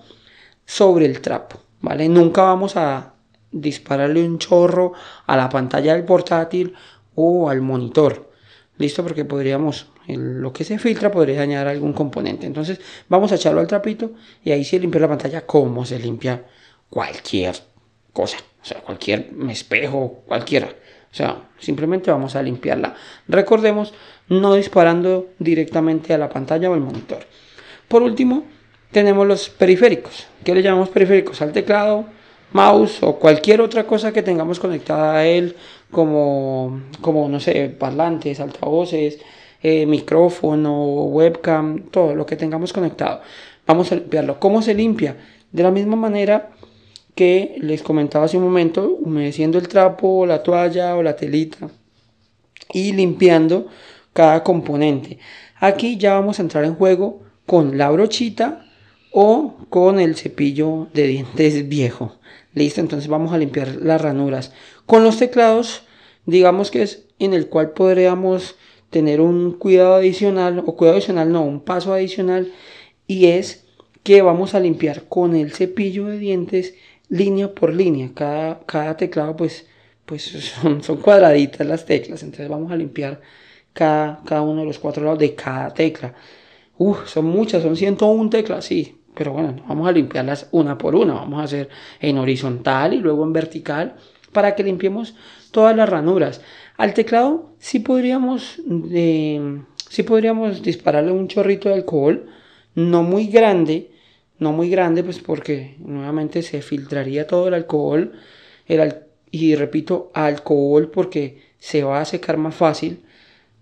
sobre 0.65 1.05
el 1.05 1.21
trapo, 1.21 1.59
¿vale? 1.81 2.07
Nunca 2.07 2.43
vamos 2.43 2.75
a 2.75 3.13
dispararle 3.51 4.23
un 4.23 4.37
chorro 4.37 4.93
a 5.25 5.35
la 5.35 5.49
pantalla 5.49 5.95
del 5.95 6.05
portátil 6.05 6.75
o 7.19 7.49
al 7.49 7.61
monitor. 7.61 8.29
¿Listo? 8.77 9.03
Porque 9.03 9.25
podríamos, 9.25 9.87
lo 10.07 10.53
que 10.53 10.63
se 10.63 10.79
filtra 10.79 11.11
podría 11.11 11.39
dañar 11.39 11.67
algún 11.67 11.91
componente. 11.91 12.47
Entonces 12.47 12.79
vamos 13.09 13.31
a 13.31 13.35
echarlo 13.35 13.59
al 13.59 13.67
trapito 13.67 14.11
y 14.43 14.51
ahí 14.51 14.63
se 14.63 14.79
limpia 14.79 15.01
la 15.01 15.09
pantalla 15.09 15.45
como 15.45 15.85
se 15.85 15.99
limpia 15.99 16.45
cualquier 16.89 17.55
cosa. 18.13 18.37
O 18.61 18.65
sea, 18.65 18.79
cualquier 18.79 19.31
espejo, 19.49 20.23
cualquiera. 20.25 20.67
O 21.11 21.15
sea, 21.15 21.49
simplemente 21.59 22.09
vamos 22.09 22.35
a 22.35 22.41
limpiarla. 22.41 22.95
Recordemos, 23.27 23.93
no 24.29 24.53
disparando 24.53 25.27
directamente 25.39 26.13
a 26.13 26.17
la 26.17 26.29
pantalla 26.29 26.69
o 26.69 26.73
al 26.73 26.81
monitor. 26.81 27.25
Por 27.89 28.01
último, 28.01 28.45
tenemos 28.91 29.27
los 29.27 29.49
periféricos. 29.49 30.27
¿Qué 30.45 30.53
le 30.53 30.61
llamamos 30.61 30.89
periféricos? 30.89 31.41
Al 31.41 31.51
teclado, 31.51 32.05
mouse 32.51 33.03
o 33.03 33.17
cualquier 33.17 33.61
otra 33.61 33.85
cosa 33.85 34.11
que 34.11 34.23
tengamos 34.23 34.59
conectada 34.59 35.17
a 35.17 35.25
él, 35.25 35.55
como, 35.91 36.81
como 37.01 37.29
no 37.29 37.39
sé, 37.39 37.69
parlantes, 37.69 38.39
altavoces, 38.39 39.19
eh, 39.61 39.85
micrófono, 39.85 41.03
webcam, 41.05 41.89
todo 41.91 42.15
lo 42.15 42.25
que 42.25 42.35
tengamos 42.35 42.73
conectado. 42.73 43.21
Vamos 43.67 43.91
a 43.91 43.95
limpiarlo. 43.95 44.39
¿Cómo 44.39 44.61
se 44.61 44.73
limpia? 44.73 45.17
De 45.51 45.63
la 45.63 45.71
misma 45.71 45.95
manera 45.95 46.51
que 47.15 47.55
les 47.59 47.83
comentaba 47.83 48.25
hace 48.25 48.37
un 48.37 48.43
momento, 48.43 48.97
humedeciendo 49.01 49.57
el 49.57 49.67
trapo, 49.67 50.25
la 50.25 50.41
toalla 50.41 50.95
o 50.95 51.03
la 51.03 51.15
telita 51.15 51.69
y 52.71 52.93
limpiando 52.93 53.67
cada 54.13 54.43
componente. 54.43 55.19
Aquí 55.59 55.97
ya 55.97 56.13
vamos 56.13 56.39
a 56.39 56.43
entrar 56.43 56.63
en 56.63 56.75
juego 56.75 57.21
con 57.45 57.77
la 57.77 57.89
brochita 57.89 58.65
o 59.11 59.55
con 59.69 59.99
el 59.99 60.15
cepillo 60.15 60.87
de 60.93 61.07
dientes 61.07 61.67
viejo. 61.67 62.18
Listo, 62.59 62.81
entonces 62.81 63.07
vamos 63.07 63.31
a 63.31 63.37
limpiar 63.37 63.77
las 63.77 64.01
ranuras. 64.01 64.51
Con 64.85 65.05
los 65.05 65.17
teclados, 65.17 65.83
digamos 66.25 66.71
que 66.71 66.81
es 66.81 67.05
en 67.17 67.33
el 67.33 67.47
cual 67.47 67.71
podríamos 67.71 68.57
tener 68.89 69.21
un 69.21 69.53
cuidado 69.53 69.95
adicional, 69.95 70.59
o 70.65 70.75
cuidado 70.75 70.97
adicional, 70.97 71.31
no, 71.31 71.41
un 71.41 71.61
paso 71.61 71.93
adicional, 71.93 72.51
y 73.07 73.27
es 73.27 73.65
que 74.03 74.21
vamos 74.21 74.55
a 74.55 74.59
limpiar 74.59 75.03
con 75.07 75.37
el 75.37 75.53
cepillo 75.53 76.07
de 76.07 76.19
dientes 76.19 76.73
línea 77.07 77.55
por 77.55 77.73
línea. 77.73 78.11
Cada, 78.13 78.59
cada 78.65 78.97
teclado 78.97 79.37
pues, 79.37 79.65
pues 80.05 80.23
son, 80.23 80.83
son, 80.83 80.97
cuadraditas 80.97 81.65
las 81.65 81.85
teclas. 81.85 82.23
Entonces 82.23 82.49
vamos 82.49 82.73
a 82.73 82.75
limpiar 82.75 83.21
cada, 83.71 84.21
cada 84.25 84.41
uno 84.41 84.61
de 84.61 84.67
los 84.67 84.79
cuatro 84.79 85.05
lados 85.05 85.19
de 85.19 85.33
cada 85.33 85.73
tecla. 85.73 86.13
Uf, 86.77 87.07
son 87.07 87.23
muchas, 87.23 87.63
son 87.63 87.77
101 87.77 88.29
teclas, 88.29 88.65
sí. 88.65 88.98
Pero 89.15 89.33
bueno, 89.33 89.55
vamos 89.67 89.87
a 89.87 89.91
limpiarlas 89.91 90.47
una 90.51 90.77
por 90.77 90.95
una. 90.95 91.13
Vamos 91.13 91.41
a 91.41 91.43
hacer 91.43 91.69
en 91.99 92.17
horizontal 92.17 92.93
y 92.93 92.97
luego 92.97 93.23
en 93.23 93.33
vertical 93.33 93.95
para 94.31 94.55
que 94.55 94.63
limpiemos 94.63 95.15
todas 95.51 95.75
las 95.75 95.89
ranuras. 95.89 96.41
Al 96.77 96.93
teclado 96.93 97.51
sí 97.59 97.79
podríamos, 97.79 98.61
eh, 98.91 99.61
sí 99.89 100.03
podríamos 100.03 100.61
dispararle 100.61 101.11
un 101.11 101.27
chorrito 101.27 101.69
de 101.69 101.75
alcohol, 101.75 102.27
no 102.75 103.03
muy 103.03 103.27
grande, 103.27 103.91
no 104.37 104.53
muy 104.53 104.69
grande, 104.69 105.03
pues 105.03 105.19
porque 105.19 105.75
nuevamente 105.79 106.41
se 106.41 106.61
filtraría 106.61 107.27
todo 107.27 107.49
el 107.49 107.53
alcohol, 107.53 108.13
y 109.31 109.55
repito, 109.55 110.11
alcohol 110.13 110.89
porque 110.91 111.41
se 111.57 111.83
va 111.83 112.01
a 112.01 112.05
secar 112.05 112.37
más 112.37 112.55
fácil. 112.55 113.03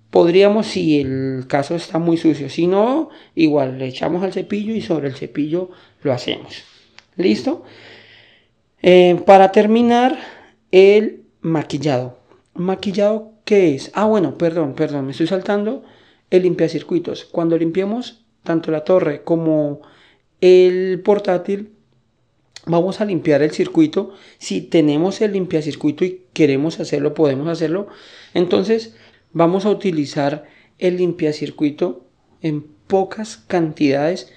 Podríamos, 0.10 0.68
si 0.68 1.02
el 1.02 1.46
caso 1.48 1.76
está 1.76 2.00
muy 2.00 2.18
sucio, 2.18 2.50
si 2.50 2.68
no, 2.68 3.10
igual 3.36 3.78
le 3.78 3.88
echamos 3.88 4.24
al 4.24 4.34
cepillo 4.34 4.74
y 4.74 4.82
sobre 4.82 5.08
el 5.08 5.16
cepillo 5.16 5.70
lo 6.02 6.14
hacemos. 6.14 6.64
¿Listo? 7.18 7.66
Eh, 8.82 9.22
para 9.26 9.52
terminar, 9.52 10.18
el 10.72 11.24
maquillado. 11.42 12.20
¿Maquillado 12.54 13.34
qué 13.44 13.76
es? 13.76 13.92
Ah, 13.94 14.06
bueno, 14.06 14.38
perdón, 14.38 14.74
perdón, 14.74 15.06
me 15.06 15.12
estoy 15.12 15.28
saltando 15.28 15.84
el 16.30 16.44
limpiacircuitos. 16.44 17.26
Cuando 17.26 17.58
limpiemos 17.58 18.26
tanto 18.44 18.72
la 18.72 18.84
torre 18.84 19.24
como 19.24 19.82
el 20.42 21.02
portátil, 21.04 21.72
vamos 22.66 23.02
a 23.02 23.06
limpiar 23.06 23.42
el 23.42 23.52
circuito. 23.52 24.14
Si 24.38 24.62
tenemos 24.62 25.22
el 25.22 25.34
limpiacircuito 25.34 26.06
y 26.06 26.24
queremos 26.34 26.80
hacerlo, 26.80 27.14
podemos 27.14 27.48
hacerlo. 27.48 27.88
Entonces 28.34 28.96
vamos 29.34 29.66
a 29.66 29.70
utilizar 29.70 30.46
el 30.80 30.98
limpiacircuito 30.98 32.06
en 32.42 32.64
pocas 32.88 33.38
cantidades 33.38 34.32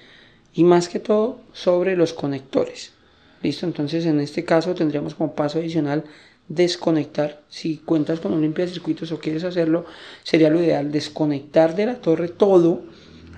y 0.53 0.63
más 0.63 0.89
que 0.89 0.99
todo 0.99 1.39
sobre 1.53 1.95
los 1.95 2.13
conectores. 2.13 2.93
Listo, 3.41 3.65
entonces 3.65 4.05
en 4.05 4.19
este 4.19 4.43
caso 4.43 4.75
tendríamos 4.75 5.15
como 5.15 5.33
paso 5.33 5.59
adicional 5.59 6.03
desconectar. 6.47 7.41
Si 7.49 7.77
cuentas 7.77 8.19
con 8.19 8.33
un 8.33 8.41
limpiacircuitos 8.41 9.11
o 9.11 9.19
quieres 9.19 9.43
hacerlo, 9.43 9.85
sería 10.23 10.49
lo 10.49 10.61
ideal 10.61 10.91
desconectar 10.91 11.75
de 11.75 11.85
la 11.85 11.95
torre 11.95 12.27
todo, 12.27 12.81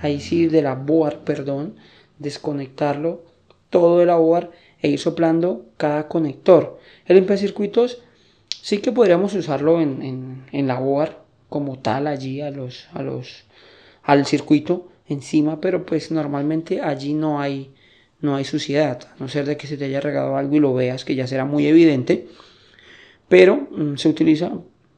ahí 0.02 0.20
sí 0.20 0.48
de 0.48 0.62
la 0.62 0.76
board, 0.76 1.20
perdón, 1.20 1.76
desconectarlo 2.20 3.24
todo 3.70 4.00
de 4.00 4.06
la 4.06 4.16
board 4.16 4.52
e 4.82 4.90
ir 4.90 5.00
soplando 5.00 5.66
cada 5.78 6.08
conector. 6.08 6.80
El 7.06 7.26
circuitos 7.38 8.02
sí 8.62 8.80
que 8.80 8.92
podríamos 8.92 9.34
usarlo 9.34 9.82
en, 9.82 10.44
la 10.52 10.80
board 10.80 11.23
como 11.54 11.78
tal 11.78 12.08
allí 12.08 12.42
a 12.42 12.50
los, 12.50 12.88
a 12.94 13.04
los, 13.04 13.44
al 14.02 14.26
circuito 14.26 14.90
encima, 15.08 15.62
pero 15.62 15.86
pues 15.86 16.10
normalmente 16.10 16.82
allí 16.82 17.14
no 17.14 17.40
hay, 17.40 17.70
no 18.22 18.36
hay 18.36 18.44
suciedad, 18.44 19.04
a 19.04 19.16
no 19.20 19.28
ser 19.28 19.46
de 19.46 19.56
que 19.56 19.68
se 19.68 19.78
te 19.78 19.86
haya 19.86 20.02
regado 20.02 20.36
algo 20.36 20.56
y 20.56 20.60
lo 20.60 20.74
veas 20.74 21.06
que 21.06 21.14
ya 21.14 21.28
será 21.28 21.46
muy 21.46 21.68
evidente, 21.68 22.28
pero 23.30 23.68
mm, 23.70 23.98
se 23.98 24.10
utiliza 24.10 24.52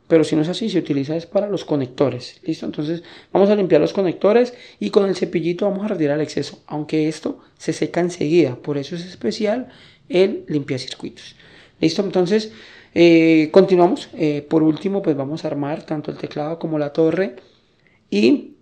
pero 0.07 0.23
si 0.23 0.37
no 0.37 0.43
es 0.43 0.49
así, 0.49 0.69
se 0.69 0.79
utiliza 0.79 1.17
es 1.17 1.25
para 1.25 1.49
los 1.49 1.65
conectores. 1.65 2.39
¿Listo? 2.43 2.67
Entonces 2.67 3.01
vamos 3.33 3.49
a 3.49 3.55
limpiar 3.55 3.81
los 3.81 3.91
conectores 3.91 4.53
y 4.79 4.91
con 4.91 5.09
el 5.09 5.15
cepillito 5.15 5.65
vamos 5.65 5.83
a 5.83 5.87
retirar 5.87 6.19
el 6.19 6.23
exceso. 6.23 6.61
Aunque 6.67 7.07
esto 7.07 7.39
se 7.57 7.73
seca 7.73 8.01
enseguida. 8.01 8.55
Por 8.55 8.77
eso 8.77 8.95
es 8.95 9.03
especial 9.03 9.69
el 10.07 10.45
circuitos. 10.77 11.35
¿Listo? 11.81 12.03
Entonces 12.03 12.51
eh, 12.95 13.49
continuamos. 13.51 14.09
Eh, 14.13 14.45
por 14.49 14.63
último, 14.63 15.01
pues 15.01 15.15
vamos 15.15 15.43
a 15.43 15.49
armar 15.49 15.83
tanto 15.83 16.11
el 16.11 16.17
teclado 16.17 16.57
como 16.57 16.79
la 16.79 16.93
torre. 16.93 17.35
Y 18.09 18.55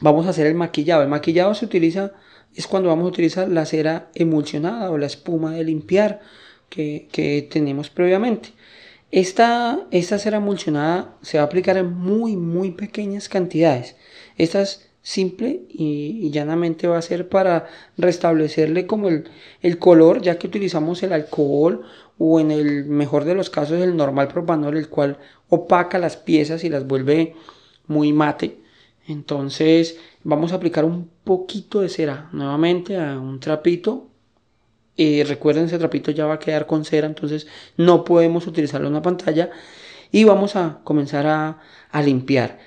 vamos 0.00 0.26
a 0.26 0.30
hacer 0.30 0.46
el 0.46 0.54
maquillado. 0.54 1.02
El 1.02 1.08
maquillado 1.08 1.54
se 1.54 1.64
utiliza, 1.64 2.12
es 2.54 2.66
cuando 2.66 2.90
vamos 2.90 3.06
a 3.06 3.08
utilizar 3.08 3.48
la 3.48 3.66
cera 3.66 4.10
emulsionada 4.14 4.90
o 4.90 4.98
la 4.98 5.06
espuma 5.06 5.52
de 5.52 5.64
limpiar 5.64 6.20
que, 6.68 7.08
que 7.10 7.48
tenemos 7.50 7.90
previamente. 7.90 8.50
Esta, 9.10 9.86
esta 9.92 10.18
cera 10.18 10.38
emulsionada 10.38 11.16
se 11.22 11.38
va 11.38 11.44
a 11.44 11.46
aplicar 11.46 11.76
en 11.76 11.92
muy, 11.92 12.36
muy 12.36 12.72
pequeñas 12.72 13.28
cantidades. 13.28 13.96
Esta 14.36 14.60
es 14.62 14.90
simple 15.04 15.60
y, 15.68 16.30
llanamente 16.30 16.88
va 16.88 16.98
a 16.98 17.02
ser 17.02 17.28
para 17.28 17.68
restablecerle 17.98 18.86
como 18.86 19.08
el, 19.08 19.28
el, 19.60 19.78
color, 19.78 20.22
ya 20.22 20.38
que 20.38 20.46
utilizamos 20.48 21.02
el 21.02 21.12
alcohol 21.12 21.84
o 22.18 22.40
en 22.40 22.50
el 22.50 22.84
mejor 22.84 23.24
de 23.24 23.34
los 23.34 23.50
casos 23.50 23.80
el 23.80 23.96
normal 23.96 24.28
propanol, 24.28 24.76
el 24.76 24.88
cual 24.88 25.18
opaca 25.48 25.98
las 25.98 26.16
piezas 26.16 26.64
y 26.64 26.68
las 26.68 26.86
vuelve 26.86 27.34
muy 27.86 28.12
mate. 28.12 28.58
Entonces 29.06 29.98
vamos 30.22 30.52
a 30.52 30.56
aplicar 30.56 30.84
un 30.84 31.10
poquito 31.24 31.80
de 31.80 31.88
cera 31.88 32.28
nuevamente 32.32 32.96
a 32.96 33.18
un 33.18 33.40
trapito. 33.40 34.08
Eh, 34.96 35.24
recuerden, 35.26 35.64
ese 35.64 35.78
trapito 35.78 36.10
ya 36.12 36.26
va 36.26 36.34
a 36.34 36.38
quedar 36.38 36.66
con 36.66 36.84
cera, 36.84 37.06
entonces 37.06 37.46
no 37.76 38.04
podemos 38.04 38.46
utilizarlo 38.46 38.86
en 38.86 38.94
la 38.94 39.02
pantalla. 39.02 39.50
Y 40.12 40.24
vamos 40.24 40.54
a 40.56 40.80
comenzar 40.84 41.26
a, 41.26 41.60
a 41.90 42.02
limpiar. 42.02 42.58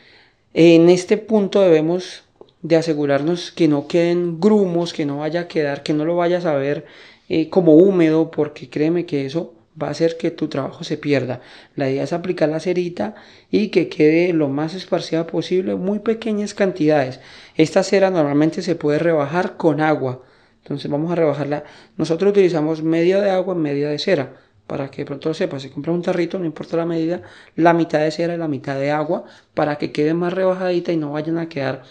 En 0.54 0.90
este 0.90 1.18
punto 1.18 1.62
debemos 1.62 2.24
de 2.62 2.76
asegurarnos 2.76 3.52
que 3.52 3.68
no 3.68 3.88
queden 3.88 4.40
grumos, 4.40 4.92
que 4.92 5.06
no 5.06 5.20
vaya 5.20 5.42
a 5.42 5.48
quedar, 5.48 5.84
que 5.84 5.94
no 5.94 6.04
lo 6.04 6.16
vayas 6.18 6.46
a 6.46 6.56
ver 6.56 6.86
eh, 7.30 7.50
como 7.50 7.76
húmedo, 7.76 8.32
porque 8.32 8.70
créeme 8.70 9.06
que 9.06 9.26
eso 9.26 9.54
va 9.82 9.88
a 9.88 9.92
hacer 9.92 10.18
que 10.18 10.32
tu 10.32 10.48
trabajo 10.48 10.84
se 10.84 10.98
pierda. 10.98 11.42
La 11.76 11.90
idea 11.90 12.04
es 12.04 12.14
aplicar 12.14 12.50
la 12.50 12.60
cerita 12.60 13.16
y 13.52 13.70
que 13.70 13.90
quede 13.90 14.34
lo 14.34 14.50
más 14.50 14.74
esparcida 14.74 15.28
posible, 15.28 15.76
muy 15.76 16.00
pequeñas 16.00 16.54
cantidades. 16.54 17.20
Esta 17.56 17.84
cera 17.84 18.10
normalmente 18.10 18.62
se 18.62 18.76
puede 18.76 19.00
rebajar 19.00 19.58
con 19.58 19.82
agua. 19.82 20.24
Entonces 20.64 20.90
vamos 20.90 21.12
a 21.12 21.16
rebajarla. 21.16 21.64
Nosotros 21.96 22.32
utilizamos 22.32 22.82
media 22.84 23.22
de 23.22 23.30
agua, 23.30 23.56
media 23.56 23.90
de 23.90 24.00
cera. 24.00 24.34
Para 24.66 24.92
que 24.92 25.04
de 25.04 25.06
pronto 25.06 25.30
lo 25.30 25.34
sepas, 25.34 25.62
si 25.62 25.70
compras 25.70 25.96
un 25.96 26.02
tarrito, 26.02 26.38
no 26.38 26.46
importa 26.46 26.76
la 26.76 26.86
medida, 26.86 27.22
la 27.56 27.74
mitad 27.74 28.00
de 28.00 28.12
cera 28.12 28.36
y 28.36 28.38
la 28.38 28.50
mitad 28.50 28.78
de 28.78 28.92
agua, 28.92 29.24
para 29.54 29.78
que 29.78 29.94
quede 29.94 30.14
más 30.14 30.34
rebajadita 30.34 30.92
y 30.92 30.98
no 30.98 31.14
vayan 31.14 31.38
a 31.38 31.48
quedar 31.48 31.84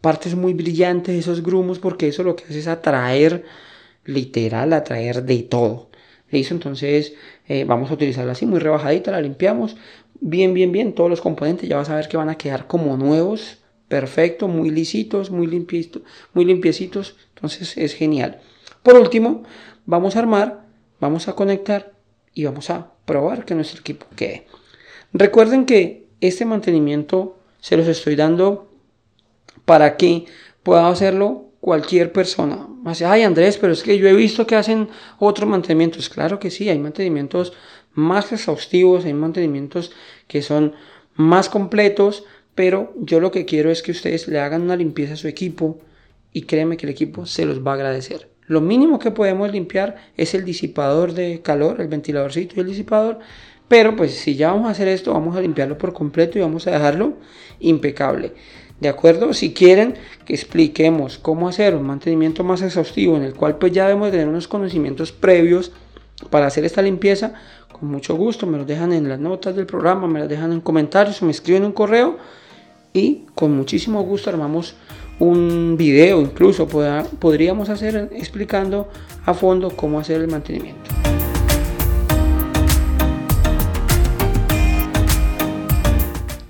partes 0.00 0.36
muy 0.36 0.54
brillantes, 0.54 1.18
esos 1.18 1.42
grumos, 1.42 1.80
porque 1.80 2.06
eso 2.06 2.22
lo 2.22 2.36
que 2.36 2.44
hace 2.44 2.60
es 2.60 2.68
atraer, 2.68 3.44
literal, 4.04 4.72
atraer 4.72 5.22
de 5.22 5.42
todo. 5.42 5.90
¿Listo? 6.30 6.54
Entonces 6.54 7.14
eh, 7.48 7.64
vamos 7.64 7.90
a 7.90 7.94
utilizarla 7.94 8.32
así, 8.32 8.46
muy 8.46 8.58
rebajadita, 8.58 9.10
la 9.10 9.20
limpiamos 9.20 9.76
bien, 10.20 10.54
bien, 10.54 10.72
bien, 10.72 10.94
todos 10.94 11.10
los 11.10 11.20
componentes, 11.20 11.68
ya 11.68 11.76
vas 11.76 11.90
a 11.90 11.96
ver 11.96 12.08
que 12.08 12.16
van 12.16 12.30
a 12.30 12.36
quedar 12.36 12.66
como 12.66 12.96
nuevos, 12.96 13.58
perfecto, 13.88 14.48
muy 14.48 14.70
lisitos, 14.70 15.30
muy, 15.30 15.46
limpiecitos, 15.46 16.02
muy 16.32 16.46
limpiecitos, 16.46 17.16
entonces 17.34 17.76
es 17.76 17.94
genial. 17.94 18.40
Por 18.82 18.96
último, 18.96 19.42
vamos 19.84 20.16
a 20.16 20.20
armar, 20.20 20.64
vamos 20.98 21.28
a 21.28 21.34
conectar 21.34 21.92
y 22.32 22.44
vamos 22.44 22.70
a 22.70 22.92
probar 23.04 23.44
que 23.44 23.54
nuestro 23.54 23.80
equipo 23.80 24.06
quede. 24.16 24.46
Recuerden 25.12 25.66
que 25.66 26.06
este 26.20 26.44
mantenimiento 26.46 27.38
se 27.60 27.76
los 27.76 27.86
estoy 27.86 28.16
dando 28.16 28.70
para 29.64 29.96
que 29.96 30.24
pueda 30.62 30.88
hacerlo 30.88 31.43
cualquier 31.64 32.12
persona. 32.12 32.68
Dice, 32.84 33.06
ay 33.06 33.22
Andrés, 33.22 33.56
pero 33.56 33.72
es 33.72 33.82
que 33.82 33.96
yo 33.96 34.06
he 34.06 34.12
visto 34.12 34.46
que 34.46 34.54
hacen 34.54 34.90
otros 35.18 35.48
mantenimientos. 35.48 36.10
Claro 36.10 36.38
que 36.38 36.50
sí, 36.50 36.68
hay 36.68 36.78
mantenimientos 36.78 37.54
más 37.94 38.30
exhaustivos, 38.32 39.06
hay 39.06 39.14
mantenimientos 39.14 39.90
que 40.28 40.42
son 40.42 40.74
más 41.14 41.48
completos, 41.48 42.24
pero 42.54 42.92
yo 42.98 43.18
lo 43.18 43.30
que 43.30 43.46
quiero 43.46 43.70
es 43.70 43.82
que 43.82 43.92
ustedes 43.92 44.28
le 44.28 44.40
hagan 44.40 44.60
una 44.60 44.76
limpieza 44.76 45.14
a 45.14 45.16
su 45.16 45.26
equipo 45.26 45.80
y 46.34 46.42
créeme 46.42 46.76
que 46.76 46.84
el 46.84 46.92
equipo 46.92 47.24
se 47.24 47.46
los 47.46 47.66
va 47.66 47.70
a 47.70 47.74
agradecer. 47.76 48.28
Lo 48.46 48.60
mínimo 48.60 48.98
que 48.98 49.10
podemos 49.10 49.50
limpiar 49.50 49.96
es 50.18 50.34
el 50.34 50.44
disipador 50.44 51.14
de 51.14 51.40
calor, 51.40 51.80
el 51.80 51.88
ventiladorcito 51.88 52.56
y 52.56 52.60
el 52.60 52.66
disipador, 52.66 53.20
pero 53.68 53.96
pues 53.96 54.12
si 54.12 54.36
ya 54.36 54.52
vamos 54.52 54.68
a 54.68 54.72
hacer 54.72 54.88
esto, 54.88 55.14
vamos 55.14 55.34
a 55.34 55.40
limpiarlo 55.40 55.78
por 55.78 55.94
completo 55.94 56.36
y 56.36 56.42
vamos 56.42 56.66
a 56.66 56.72
dejarlo 56.72 57.14
impecable. 57.58 58.34
¿De 58.80 58.88
acuerdo? 58.88 59.32
Si 59.34 59.52
quieren 59.52 59.94
que 60.24 60.34
expliquemos 60.34 61.18
cómo 61.18 61.48
hacer 61.48 61.74
un 61.74 61.86
mantenimiento 61.86 62.44
más 62.44 62.60
exhaustivo 62.62 63.16
en 63.16 63.22
el 63.22 63.34
cual 63.34 63.56
pues 63.56 63.72
ya 63.72 63.86
debemos 63.86 64.10
tener 64.10 64.28
unos 64.28 64.48
conocimientos 64.48 65.12
previos 65.12 65.72
para 66.30 66.46
hacer 66.46 66.64
esta 66.64 66.82
limpieza, 66.82 67.34
con 67.72 67.88
mucho 67.88 68.16
gusto 68.16 68.46
me 68.46 68.58
los 68.58 68.66
dejan 68.66 68.92
en 68.92 69.08
las 69.08 69.18
notas 69.18 69.56
del 69.56 69.66
programa, 69.66 70.06
me 70.06 70.20
las 70.20 70.28
dejan 70.28 70.52
en 70.52 70.60
comentarios 70.60 71.22
me 71.22 71.30
escriben 71.30 71.64
un 71.64 71.72
correo 71.72 72.18
y 72.92 73.26
con 73.34 73.56
muchísimo 73.56 74.02
gusto 74.02 74.30
armamos 74.30 74.74
un 75.18 75.76
video 75.76 76.20
incluso 76.20 76.66
podríamos 76.66 77.68
hacer 77.68 78.10
explicando 78.12 78.88
a 79.24 79.34
fondo 79.34 79.70
cómo 79.70 80.00
hacer 80.00 80.20
el 80.20 80.28
mantenimiento. 80.28 80.90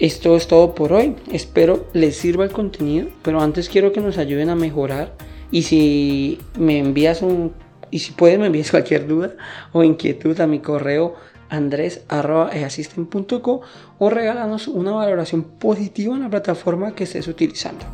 Esto 0.04 0.36
es 0.36 0.46
todo 0.48 0.74
por 0.74 0.92
hoy. 0.92 1.16
Espero 1.32 1.86
les 1.94 2.14
sirva 2.14 2.44
el 2.44 2.50
contenido, 2.50 3.08
pero 3.22 3.40
antes 3.40 3.70
quiero 3.70 3.90
que 3.90 4.02
nos 4.02 4.18
ayuden 4.18 4.50
a 4.50 4.54
mejorar. 4.54 5.14
Y 5.50 5.62
si 5.62 6.38
me 6.58 6.78
envías 6.78 7.22
un 7.22 7.54
y 7.90 8.00
si 8.00 8.12
puedes 8.12 8.38
me 8.38 8.48
envías 8.48 8.70
cualquier 8.70 9.06
duda 9.06 9.34
o 9.72 9.82
inquietud 9.82 10.38
a 10.42 10.46
mi 10.46 10.58
correo 10.58 11.14
andres.easisten.co 11.48 13.62
o 13.98 14.10
regálanos 14.10 14.68
una 14.68 14.92
valoración 14.92 15.42
positiva 15.42 16.14
en 16.14 16.20
la 16.20 16.28
plataforma 16.28 16.94
que 16.94 17.04
estés 17.04 17.26
utilizando. 17.26 17.86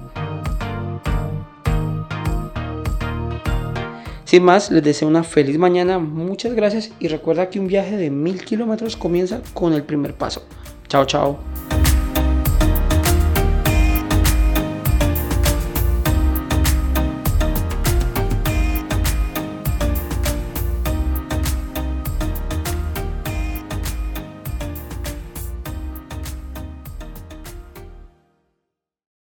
Sin 4.24 4.42
más, 4.42 4.72
les 4.72 4.82
deseo 4.82 5.06
una 5.06 5.22
feliz 5.22 5.58
mañana, 5.58 6.00
muchas 6.00 6.54
gracias 6.54 6.90
y 6.98 7.06
recuerda 7.06 7.50
que 7.50 7.60
un 7.60 7.68
viaje 7.68 7.96
de 7.96 8.10
mil 8.10 8.44
kilómetros 8.44 8.96
comienza 8.96 9.42
con 9.54 9.74
el 9.74 9.84
primer 9.84 10.14
paso. 10.14 10.42
Chao, 10.88 11.04
chao. 11.04 11.38